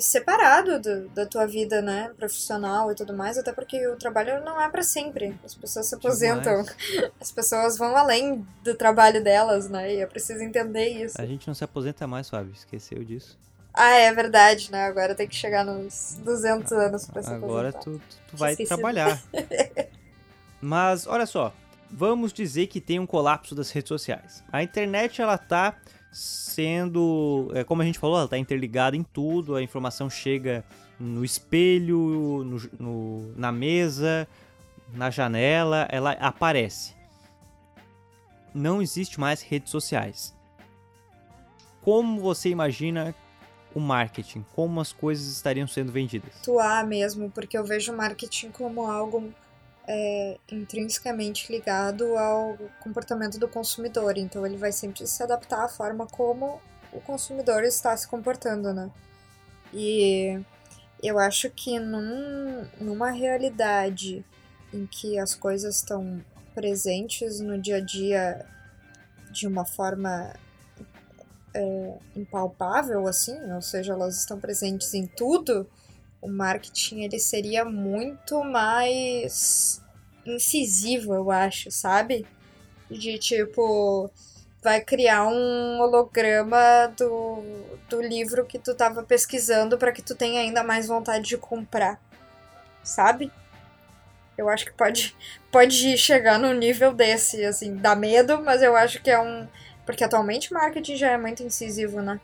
[0.00, 4.60] separado do, da tua vida, né, profissional e tudo mais, até porque o trabalho não
[4.60, 5.34] é para sempre.
[5.44, 6.62] As pessoas se aposentam.
[6.62, 7.12] Demais.
[7.20, 9.94] As pessoas vão além do trabalho delas, né?
[9.94, 11.20] E é preciso entender isso.
[11.20, 13.38] A gente não se aposenta mais, Fábio, esqueceu disso.
[13.72, 14.84] Ah, é verdade, né?
[14.84, 19.22] Agora tem que chegar nos 200 anos pra se Agora tu, tu vai trabalhar.
[20.60, 21.52] Mas, olha só.
[21.94, 24.42] Vamos dizer que tem um colapso das redes sociais.
[24.50, 25.76] A internet, ela tá
[26.10, 27.50] sendo...
[27.54, 29.54] É, como a gente falou, ela tá interligada em tudo.
[29.54, 30.64] A informação chega
[30.98, 34.26] no espelho, no, no, na mesa,
[34.94, 35.86] na janela.
[35.90, 36.94] Ela aparece.
[38.54, 40.34] Não existe mais redes sociais.
[41.82, 43.14] Como você imagina
[43.74, 46.30] o marketing, como as coisas estariam sendo vendidas?
[46.40, 49.32] Atuar mesmo, porque eu vejo o marketing como algo
[49.94, 56.06] é, intrinsecamente ligado ao comportamento do consumidor, então ele vai sempre se adaptar à forma
[56.06, 58.90] como o consumidor está se comportando, né?
[59.72, 60.40] E
[61.02, 64.24] eu acho que num, numa realidade
[64.72, 66.24] em que as coisas estão
[66.54, 68.46] presentes no dia a dia
[69.30, 70.32] de uma forma
[71.54, 75.68] é, impalpável, assim, ou seja, elas estão presentes em tudo,
[76.22, 79.81] o marketing ele seria muito mais
[80.24, 82.26] incisivo, eu acho, sabe?
[82.90, 84.10] De tipo,
[84.62, 87.42] vai criar um holograma do,
[87.88, 92.00] do livro que tu tava pesquisando para que tu tenha ainda mais vontade de comprar,
[92.82, 93.32] sabe?
[94.36, 95.16] Eu acho que pode,
[95.50, 99.46] pode chegar num nível desse, assim, dá medo, mas eu acho que é um.
[99.84, 102.20] Porque atualmente marketing já é muito incisivo, né?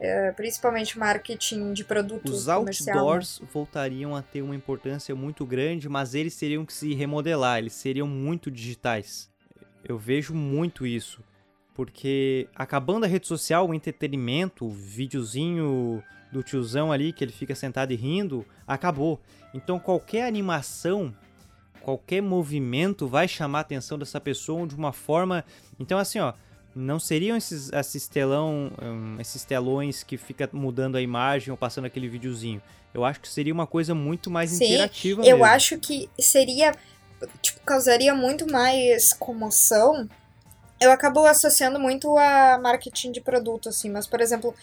[0.00, 2.52] É, principalmente marketing de produto Os né?
[2.54, 7.72] outdoors voltariam a ter uma importância muito grande, mas eles teriam que se remodelar, eles
[7.72, 9.28] seriam muito digitais.
[9.84, 11.22] Eu vejo muito isso.
[11.74, 17.54] Porque acabando a rede social, o entretenimento, o videozinho do tiozão ali que ele fica
[17.54, 19.20] sentado e rindo, acabou.
[19.54, 21.14] Então qualquer animação,
[21.80, 25.44] qualquer movimento vai chamar a atenção dessa pessoa de uma forma.
[25.78, 26.34] Então, assim, ó,
[26.78, 31.84] não seriam esses, esses telão, hum, esses telões que fica mudando a imagem ou passando
[31.86, 32.62] aquele videozinho.
[32.94, 35.44] Eu acho que seria uma coisa muito mais Sim, interativa Eu mesmo.
[35.44, 36.72] acho que seria.
[37.42, 40.08] Tipo, causaria muito mais comoção.
[40.80, 44.54] Eu acabo associando muito a marketing de produto, assim, mas, por exemplo,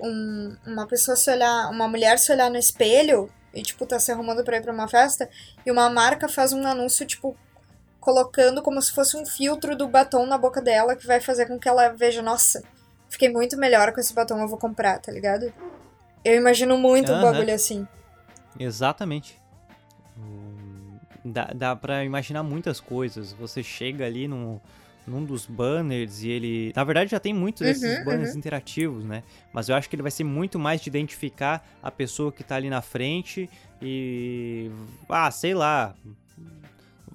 [0.00, 4.10] um- uma pessoa se olhar, uma mulher se olhar no espelho e, tipo, tá se
[4.12, 5.28] arrumando pra ir pra uma festa,
[5.64, 7.36] e uma marca faz um anúncio, tipo,
[8.06, 11.58] colocando como se fosse um filtro do batom na boca dela, que vai fazer com
[11.58, 12.62] que ela veja, nossa,
[13.10, 15.52] fiquei muito melhor com esse batom, eu vou comprar, tá ligado?
[16.24, 17.32] Eu imagino muito um Aham.
[17.32, 17.84] bagulho assim.
[18.60, 19.36] Exatamente.
[21.24, 23.32] Dá, dá pra imaginar muitas coisas.
[23.32, 24.60] Você chega ali num,
[25.04, 26.72] num dos banners e ele.
[26.76, 29.24] Na verdade, já tem muitos desses Uhum, banners interativos, né?
[29.52, 32.54] Mas eu acho que ele vai ser muito mais de identificar a pessoa que tá
[32.54, 33.50] ali na frente
[33.82, 34.70] e.
[35.08, 35.92] Ah, sei lá.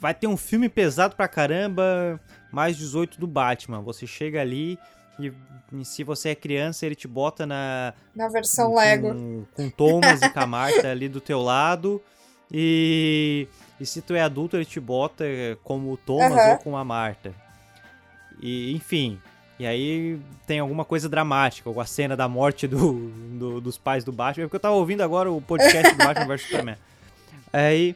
[0.01, 2.19] Vai ter um filme pesado pra caramba,
[2.51, 3.81] mais 18 do Batman.
[3.81, 4.77] Você chega ali
[5.19, 5.31] e,
[5.71, 9.47] e se você é criança, ele te bota na, Na versão com, Lego.
[9.55, 12.01] Com Thomas e com a Marta ali do teu lado.
[12.51, 13.47] E,
[13.79, 15.23] e se tu é adulto, ele te bota
[15.63, 16.51] como o Thomas Aham.
[16.53, 17.33] ou com a Marta.
[18.41, 19.19] E, enfim.
[19.59, 24.03] E aí tem alguma coisa dramática, ou a cena da morte do, do- dos pais
[24.03, 24.45] do Batman.
[24.45, 26.75] Porque eu tava ouvindo agora o podcast do Batman vs Superman.
[27.53, 27.95] Aí,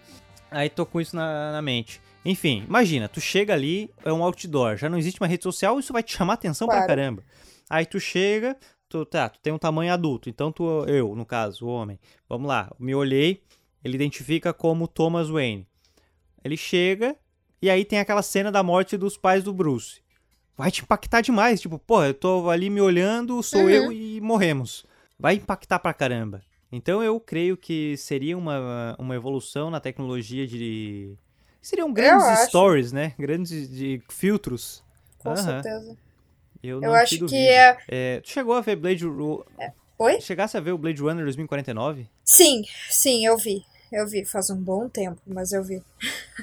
[0.56, 2.02] aí tô com isso na, na mente.
[2.24, 5.94] Enfim, imagina, tu chega ali, é um outdoor, já não existe uma rede social, isso
[5.94, 6.88] vai te chamar atenção pra Claro.
[6.88, 7.24] caramba.
[7.70, 8.58] Aí tu chega,
[8.90, 12.48] tu, tá, tu tem um tamanho adulto, então tu, eu, no caso, o homem, vamos
[12.48, 13.44] lá, me olhei,
[13.84, 15.68] ele identifica como Thomas Wayne.
[16.44, 17.16] Ele chega,
[17.62, 20.02] e aí tem aquela cena da morte dos pais do Bruce.
[20.58, 23.70] Vai te impactar demais, tipo, pô, eu tô ali me olhando, sou Uhum.
[23.70, 24.86] eu e morremos.
[25.20, 26.42] Vai impactar pra caramba.
[26.72, 31.14] Então eu creio que seria uma, uma evolução na tecnologia de.
[31.62, 32.48] Seriam grandes acho.
[32.50, 33.14] stories, né?
[33.18, 34.84] Grandes de filtros.
[35.20, 35.98] Com certeza.
[36.62, 37.78] Eu, Eu acho que é.
[37.88, 39.06] É, tu chegou a ver Blade
[39.98, 40.20] Oi?
[40.20, 42.08] Chegasse a ver o Blade Runner 2049?
[42.24, 43.64] Sim, sim, eu vi.
[43.92, 45.82] Eu vi, faz um bom tempo, mas eu vi.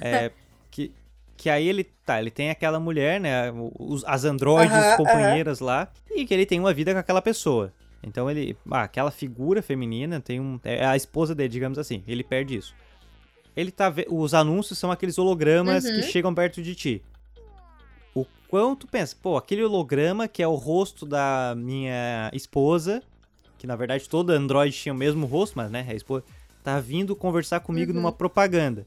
[0.01, 0.31] É,
[0.71, 0.91] que,
[1.37, 3.53] que aí ele tá, ele tem aquela mulher, né?
[3.79, 7.73] os- as androides Aham, companheiras lá, e que ele tem uma vida com aquela pessoa.
[8.03, 8.57] Então ele.
[8.71, 10.59] Ah, aquela figura feminina tem um.
[10.65, 12.03] É a esposa dele, digamos assim.
[12.07, 12.75] Ele perde isso.
[13.57, 13.93] Ele tá.
[14.09, 15.95] Os anúncios são aqueles hologramas Uhum.
[15.95, 17.03] que chegam perto de ti.
[18.15, 23.03] O quanto pensa, pô, aquele holograma que é o rosto da minha esposa,
[23.59, 26.25] que na verdade toda Android tinha o mesmo rosto, mas né, a esposa,
[26.63, 27.97] tá vindo conversar comigo Uhum.
[27.99, 28.85] numa propaganda.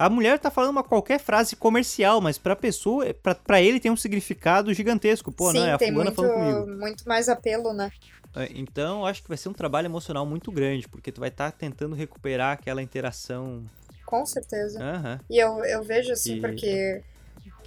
[0.00, 3.90] A mulher tá falando uma qualquer frase comercial, mas pra pessoa, pra, pra ele tem
[3.90, 5.32] um significado gigantesco.
[5.32, 6.78] Pô, sim, não, é a tem fulana muito, falando comigo.
[6.80, 7.90] muito mais apelo, né?
[8.36, 11.30] É, Então, eu acho que vai ser um trabalho emocional muito grande, porque tu vai
[11.30, 13.64] estar tentando recuperar aquela interação
[14.06, 14.80] Com certeza.
[14.80, 17.02] aham, E eu, eu vejo assim, E porque que-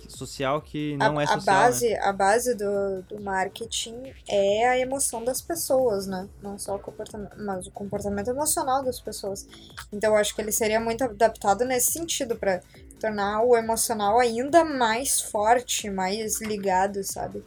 [0.07, 1.61] social que a, não é a social, né?
[1.63, 6.27] base, a base do, do marketing é a emoção das pessoas, né?
[6.41, 9.47] Não só o comportamento, mas o comportamento emocional das pessoas.
[9.91, 12.61] Então eu acho que ele seria muito adaptado nesse sentido, pra
[12.99, 17.43] tornar o emocional ainda mais forte, mais ligado, sabe?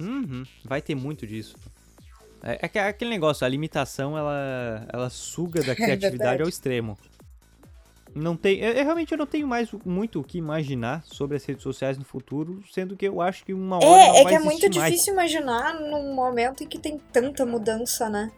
[0.00, 1.56] Uhum, vai ter muito disso.
[2.42, 6.42] É, é que- é aquele negócio, a limitação, ela, ela suga da criatividade verdade.
[6.42, 6.98] ao extremo.
[8.14, 11.44] Não tem, eu, eu realmente eu não tenho mais muito o que imaginar sobre as
[11.44, 14.38] redes sociais no futuro, sendo que eu acho que uma hora É, é que é
[14.38, 14.92] muito mais.
[14.92, 18.30] difícil imaginar num momento em que tem tanta mudança, né?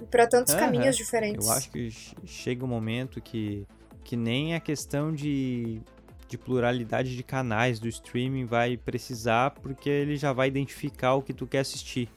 [0.00, 0.60] E pra tantos Aham.
[0.60, 1.44] caminhos diferentes.
[1.44, 3.66] Eu acho que che- chega um momento que,
[4.04, 5.80] que nem a questão de,
[6.28, 11.32] de pluralidade de canais do streaming vai precisar, porque ele já vai identificar o que
[11.34, 12.08] tu quer assistir.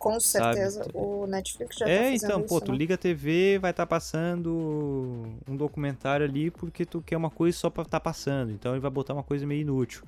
[0.00, 0.82] Com certeza.
[0.82, 0.92] sabe?
[0.94, 2.78] O Netflix já tá é, fazendo então, isso, pô, tu né?
[2.78, 7.68] liga a TV, vai estar passando um documentário ali porque tu quer uma coisa só
[7.68, 8.50] pra estar passando.
[8.50, 10.02] Então ele vai botar uma coisa meio inútil.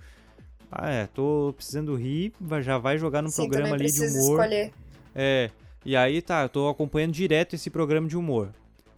[0.71, 2.33] Ah, é, tô precisando rir,
[2.63, 4.41] já vai jogar num Sim, programa ali de humor.
[4.41, 4.73] escolher.
[5.15, 5.51] É,
[5.85, 8.49] e aí tá, eu tô acompanhando direto esse programa de humor.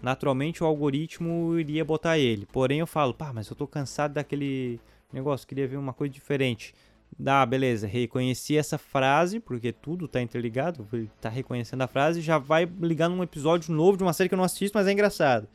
[0.01, 2.47] Naturalmente o algoritmo iria botar ele.
[2.53, 4.79] Porém eu falo, pá, mas eu tô cansado daquele
[5.13, 6.73] negócio, queria ver uma coisa diferente.
[7.25, 12.39] Ah, beleza, reconheci essa frase, porque tudo tá interligado, ele tá reconhecendo a frase, já
[12.39, 15.47] vai ligar num episódio novo de uma série que eu não assisto, mas é engraçado.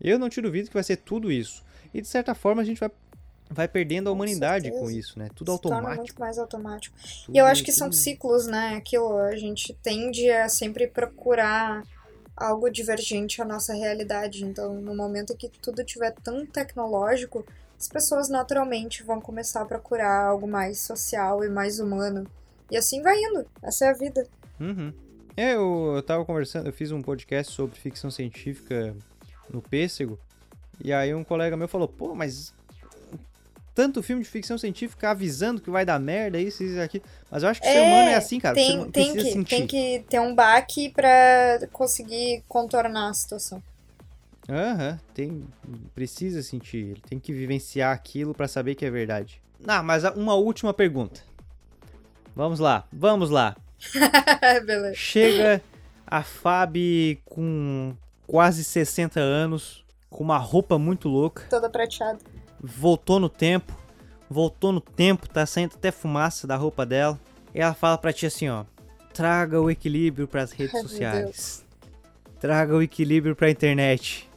[0.00, 1.62] Eu não te duvido que vai ser tudo isso.
[1.92, 2.90] E de certa forma a gente vai,
[3.50, 4.82] vai perdendo a Com humanidade certeza.
[4.84, 5.28] com isso, né?
[5.34, 6.02] Tudo Se torna automático.
[6.04, 6.96] muito mais automático.
[7.26, 8.74] tudo- E eu acho que são ciclos, né?
[8.76, 11.82] Aquilo, a gente tende a sempre procurar
[12.36, 14.44] algo divergente à nossa realidade.
[14.44, 17.46] Então, no momento que tudo tiver tão tecnológico,
[17.84, 22.26] as pessoas naturalmente vão começar a procurar algo mais social e mais humano.
[22.70, 23.44] E assim vai indo.
[23.62, 24.26] Essa é a vida.
[24.58, 24.90] Uhum.
[25.36, 28.96] É, eu, eu tava conversando, eu fiz um podcast sobre ficção científica
[29.50, 30.18] no Pêssego,
[30.82, 32.54] e aí um colega meu falou, pô, mas
[33.74, 37.02] tanto filme de ficção científica avisando que vai dar merda, isso, isso, aqui.
[37.30, 38.54] Mas eu acho que o ser É, humano é assim, cara.
[38.54, 39.56] Tem, tem, que, sentir.
[39.56, 43.62] tem que ter um baque pra conseguir contornar a situação.
[44.48, 45.44] Aham, tem,
[45.94, 49.40] precisa sentir, ele tem que vivenciar aquilo pra saber que é verdade.
[49.66, 51.22] Ah, mas a- uma última pergunta.
[52.36, 53.56] Vamos lá, vamos lá.
[54.66, 54.94] Beleza.
[54.94, 55.62] Chega
[56.06, 57.94] a Fábio com
[58.26, 62.18] quase 60 anos, com uma roupa muito louca, Toda prateada.
[62.60, 63.72] voltou no tempo,
[64.28, 67.18] voltou no tempo, tá saindo até fumaça da roupa dela.
[67.54, 68.64] E ela fala pra ti assim, ó:
[69.14, 71.64] "Traga o equilíbrio pras redes Ai, meu sociais.
[72.40, 74.28] Traga o equilíbrio pra internet."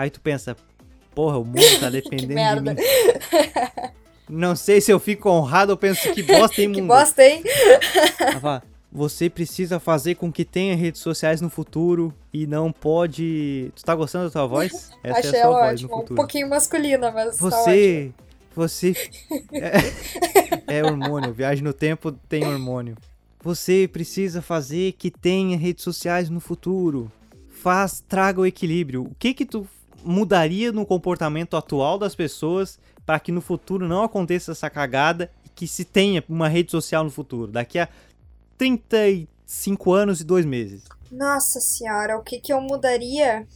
[0.00, 0.56] Aí tu pensa:
[1.14, 2.74] "Porra, o mundo tá dependendo de merda.
[2.74, 2.80] mim."
[4.28, 6.76] Não sei se eu fico honrado ou penso que bosta, hein, mundo.
[6.76, 7.42] Que bosta, hein?
[8.40, 8.62] Fala,
[8.92, 13.72] você precisa fazer com que tenha redes sociais no futuro e não pode.
[13.74, 14.90] Tu tá gostando da tua voz?
[15.02, 15.94] Essa Achei é a sua ela voz no ótima.
[15.96, 16.14] Um futuro.
[16.16, 17.50] pouquinho masculina, mas tá.
[17.50, 18.12] Você.
[18.54, 18.94] Você.
[19.52, 21.32] É, é hormônio.
[21.32, 22.96] Viagem no tempo tem hormônio.
[23.42, 27.10] Você precisa fazer que tenha redes sociais no futuro.
[27.48, 29.02] Faz, traga o equilíbrio.
[29.04, 29.66] O que que tu
[30.02, 35.48] mudaria no comportamento atual das pessoas para que no futuro não aconteça essa cagada e
[35.48, 37.50] que se tenha uma rede social no futuro?
[37.50, 37.88] Daqui a
[38.56, 40.84] 35 anos e dois meses.
[41.10, 43.46] Nossa senhora, o que que eu mudaria?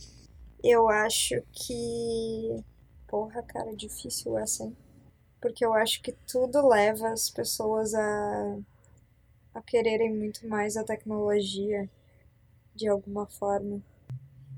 [0.63, 2.65] Eu acho que.
[3.07, 4.77] Porra, cara, difícil essa, hein?
[5.41, 8.59] Porque eu acho que tudo leva as pessoas a.
[9.55, 11.89] a quererem muito mais a tecnologia,
[12.75, 13.81] de alguma forma.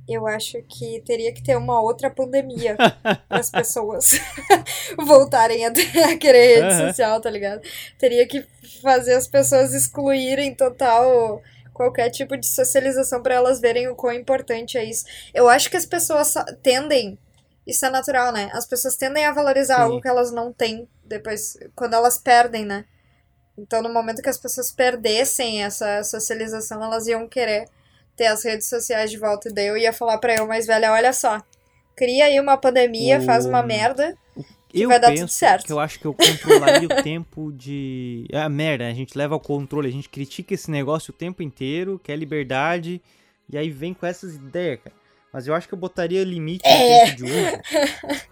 [0.08, 4.12] Eu acho que teria que ter uma outra pandemia para as pessoas
[5.04, 6.88] voltarem a, a querer rede Aham.
[6.88, 7.60] social, tá ligado?
[7.98, 8.44] Teria que
[8.82, 11.42] fazer as pessoas excluírem total
[11.72, 15.04] qualquer tipo de socialização para elas verem o quão importante é isso.
[15.34, 17.18] Eu acho que as pessoas tendem,
[17.66, 18.48] isso é natural, né?
[18.52, 19.82] As pessoas tendem a valorizar Sim.
[19.82, 22.84] algo que elas não têm depois, quando elas perdem, né?
[23.58, 27.68] Então, no momento que as pessoas perdessem essa socialização, elas iam querer
[28.16, 29.48] ter as redes sociais de volta.
[29.48, 31.42] E daí eu ia falar pra eu mais velha, olha só,
[31.94, 34.16] cria aí uma pandemia, faz uma O- merda,
[34.68, 35.66] que eu vai dar tudo penso certo.
[35.66, 38.26] que eu acho que eu controlaria o tempo de.
[38.32, 42.00] Ah, merda, a gente leva o controle, a gente critica esse negócio o tempo inteiro,
[42.02, 43.00] quer liberdade,
[43.48, 44.96] e aí vem com essas ideias, cara.
[45.32, 47.00] Mas eu acho que eu botaria limite É.
[47.00, 47.60] no tempo de uso.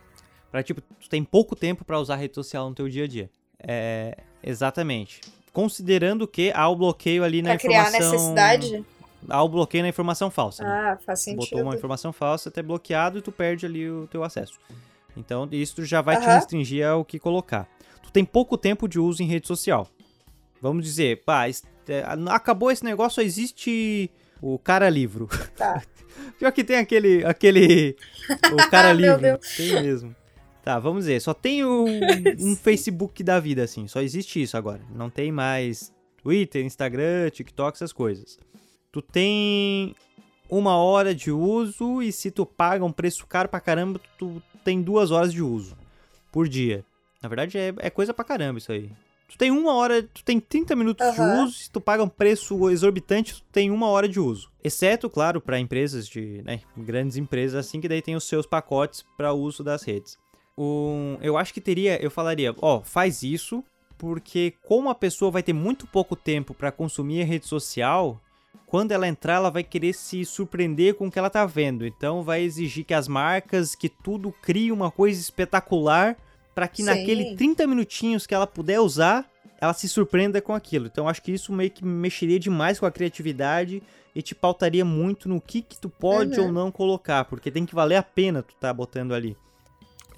[0.51, 3.31] pra, tipo, tu tem pouco tempo pra usar rede social no teu dia a dia.
[3.67, 5.21] É, exatamente.
[5.53, 8.13] Considerando que há o bloqueio ali na Pra criar informação.
[8.13, 8.85] necessidade.
[9.29, 10.63] Há o bloqueio na informação falsa.
[10.65, 10.71] né?
[10.71, 11.63] Ah, faz Botou sentido.
[11.63, 14.59] uma informação falsa, até bloqueado e tu perde ali o teu acesso.
[15.17, 16.35] Então, isso já vai te Aham.
[16.35, 17.69] restringir ao que colocar.
[18.03, 19.89] Tu tem pouco tempo de uso em rede social.
[20.61, 21.53] Vamos dizer, pá, é,
[22.31, 24.11] acabou esse negócio, só existe
[24.43, 25.29] o cara livro.
[25.57, 25.83] Tá.
[26.39, 27.97] Pior que tem aquele, aquele,
[28.53, 29.39] o cara livro.
[29.57, 30.15] Tem mesmo.
[30.63, 31.85] Tá, vamos dizer, só tem o-
[32.41, 34.81] um Facebook da vida, assim, só existe isso agora.
[34.95, 35.93] Não tem mais
[36.23, 38.39] Twitter, Instagram, TikTok, essas coisas.
[38.95, 39.93] Tu tem
[40.49, 44.81] uma hora de uso e se tu paga um preço caro pra caramba, tu tem
[44.81, 45.77] duas horas de uso
[46.31, 46.85] por dia.
[47.21, 48.89] Na verdade, é, é coisa pra caramba isso aí.
[49.29, 51.43] Tu tem uma hora, tu tem 30 minutos de Aham.
[51.43, 54.49] uso, se tu paga um preço exorbitante, tu tem uma hora de uso.
[54.63, 59.05] Exceto, claro, pra empresas de, né, grandes empresas assim, que daí tem os seus pacotes
[59.17, 60.17] pra uso das redes.
[60.57, 63.65] Um, eu acho que teria, eu falaria, ó, faz isso,
[63.99, 68.21] porque como a pessoa vai ter muito pouco tempo pra consumir a rede social,
[68.67, 71.87] quando ela entrar, ela vai querer se surpreender com o que ela tá vendo.
[71.87, 76.17] Então vai exigir que as marcas, que tudo crie uma coisa espetacular
[76.55, 76.89] para que Sim.
[76.91, 79.29] naquele 30 minutinhos que ela puder usar,
[79.61, 80.87] ela se surpreenda com aquilo.
[80.87, 83.83] Então acho que isso meio que mexeria demais com a criatividade
[84.15, 86.47] e te pautaria muito no que que tu pode Uhum.
[86.47, 89.37] ou não colocar, porque tem que valer a pena tu tá botando ali.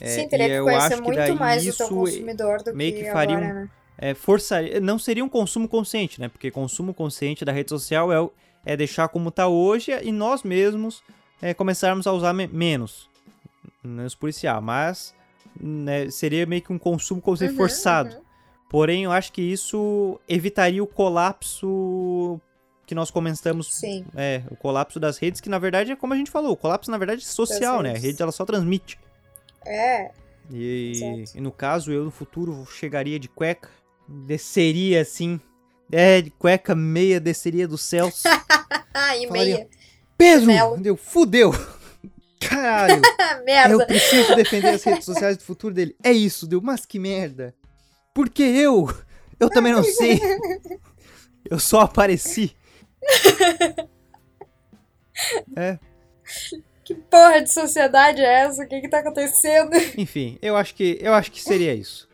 [0.01, 3.05] É, Sim, teria e que eu conhecer muito mais isso teu consumidor do meio que,
[3.05, 3.71] que faria agora, um- né?
[3.99, 6.29] É, forçaria, não seria um consumo consciente, né?
[6.29, 8.33] Porque consumo consciente da rede social é, o-
[8.65, 11.03] é deixar como tá hoje e nós mesmos
[11.41, 13.09] é, começarmos a usar me- menos,
[13.83, 15.15] menos policial, mas
[15.61, 18.15] né, seria meio que um consumo consciente Uhum, forçado.
[18.17, 18.23] uhum.
[18.69, 22.41] Porém, eu acho que isso evitaria o colapso
[22.87, 24.05] que nós comentamos Sim.
[24.15, 26.91] é, o colapso das redes, que na verdade é como a gente falou, o colapso
[26.91, 27.93] na verdade é social, né?
[27.93, 28.99] A rede ela só transmite.
[29.65, 30.11] É.
[30.51, 33.69] E, e, no caso, eu no futuro chegaria de cueca,
[34.09, 35.41] desceria assim,
[35.91, 38.23] é, de cueca meia, desceria dos céus.
[39.21, 39.69] e meia.
[40.17, 40.77] Pedro!
[40.79, 41.53] Deu, fudeu!
[42.41, 43.03] Caralho!
[43.45, 43.75] merda!
[43.75, 45.97] Eu preciso defender as redes sociais do futuro dele.
[46.03, 47.55] É isso, deu, mas que merda!
[48.15, 48.89] Porque eu,
[49.39, 50.19] eu também não sei.
[51.49, 52.57] Eu só apareci.
[55.55, 55.79] É.
[56.85, 58.63] Que porra de sociedade é essa?
[58.63, 59.73] O que que tá acontecendo?
[59.99, 62.09] Enfim, eu acho que eu acho que seria isso.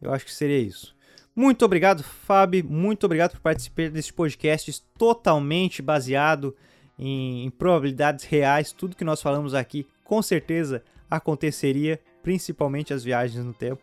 [0.00, 0.96] Eu acho que seria isso.
[1.40, 2.62] Muito obrigado, Fábio.
[2.68, 6.54] Muito obrigado por participar desse podcast totalmente baseado
[6.98, 8.72] em, em probabilidades reais.
[8.72, 13.80] Tudo que nós falamos aqui, com certeza aconteceria, principalmente as viagens no tempo.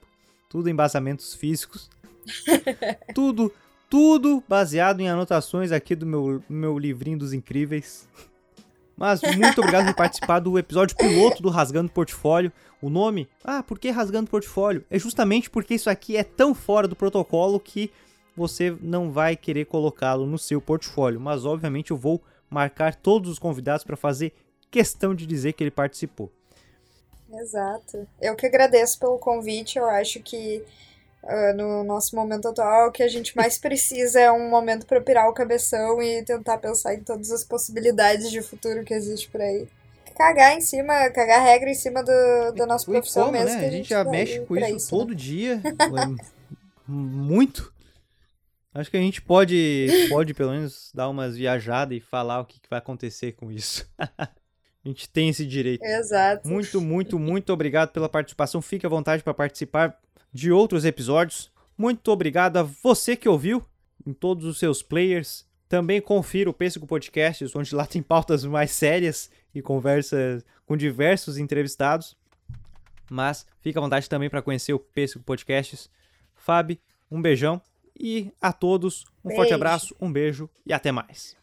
[0.47, 1.89] Tudo embasamentos físicos.
[3.15, 3.51] tudo,
[3.89, 8.07] tudo baseado em anotações aqui do meu, meu livrinho dos incríveis.
[8.97, 12.51] Mas muito obrigado por participar do episódio piloto do Rasgando Portfólio.
[12.81, 13.29] O nome?
[13.43, 14.83] Ah, por que Rasgando Portfólio?
[14.89, 17.91] É justamente porque isso aqui é tão fora do protocolo que
[18.35, 21.19] você não vai querer colocá-lo no seu portfólio.
[21.19, 24.33] Mas obviamente eu vou marcar todos os convidados para fazer
[24.71, 26.31] questão de dizer que ele participou.
[27.31, 28.07] Exato.
[28.19, 29.77] Eu que agradeço pelo convite.
[29.77, 30.63] Eu acho que
[31.27, 35.01] uh, no nosso momento atual, o que a gente mais precisa é um momento para
[35.01, 39.41] pirar o cabeção e tentar pensar em todas as possibilidades de futuro que existe por
[39.41, 39.67] aí.
[40.15, 43.59] Cagar em cima, cagar regra em cima do, da nossa profissão como, mesmo.
[43.59, 43.67] Né?
[43.67, 45.15] A, gente já mexe com isso, isso, todo né?
[45.15, 45.61] dia.
[46.87, 47.71] muito.
[48.73, 52.59] Acho que a gente pode, pode pelo menos dar umas viajadas e falar o que,
[52.59, 53.87] que vai acontecer com isso.
[53.99, 54.27] a
[54.83, 55.83] gente tem esse direito.
[55.83, 56.47] Exato.
[56.47, 58.61] Muito, muito, muito obrigado pela participação.
[58.61, 59.99] Fique à vontade para participar
[60.37, 61.51] de outros episódios.
[61.75, 63.65] Muito obrigado a você que ouviu
[64.05, 65.47] em todos os seus players.
[65.67, 71.39] Também confira o Pêssego Podcasts, onde lá tem pautas mais sérias e conversas com diversos
[71.39, 72.15] entrevistados.
[73.09, 75.89] Mas fique à vontade também para conhecer o Pêssego Podcasts.
[76.35, 76.77] Fábio,
[77.09, 77.59] um beijão
[77.99, 79.41] e a todos um beijo.
[79.41, 81.35] forte abraço, um beijo e até mais.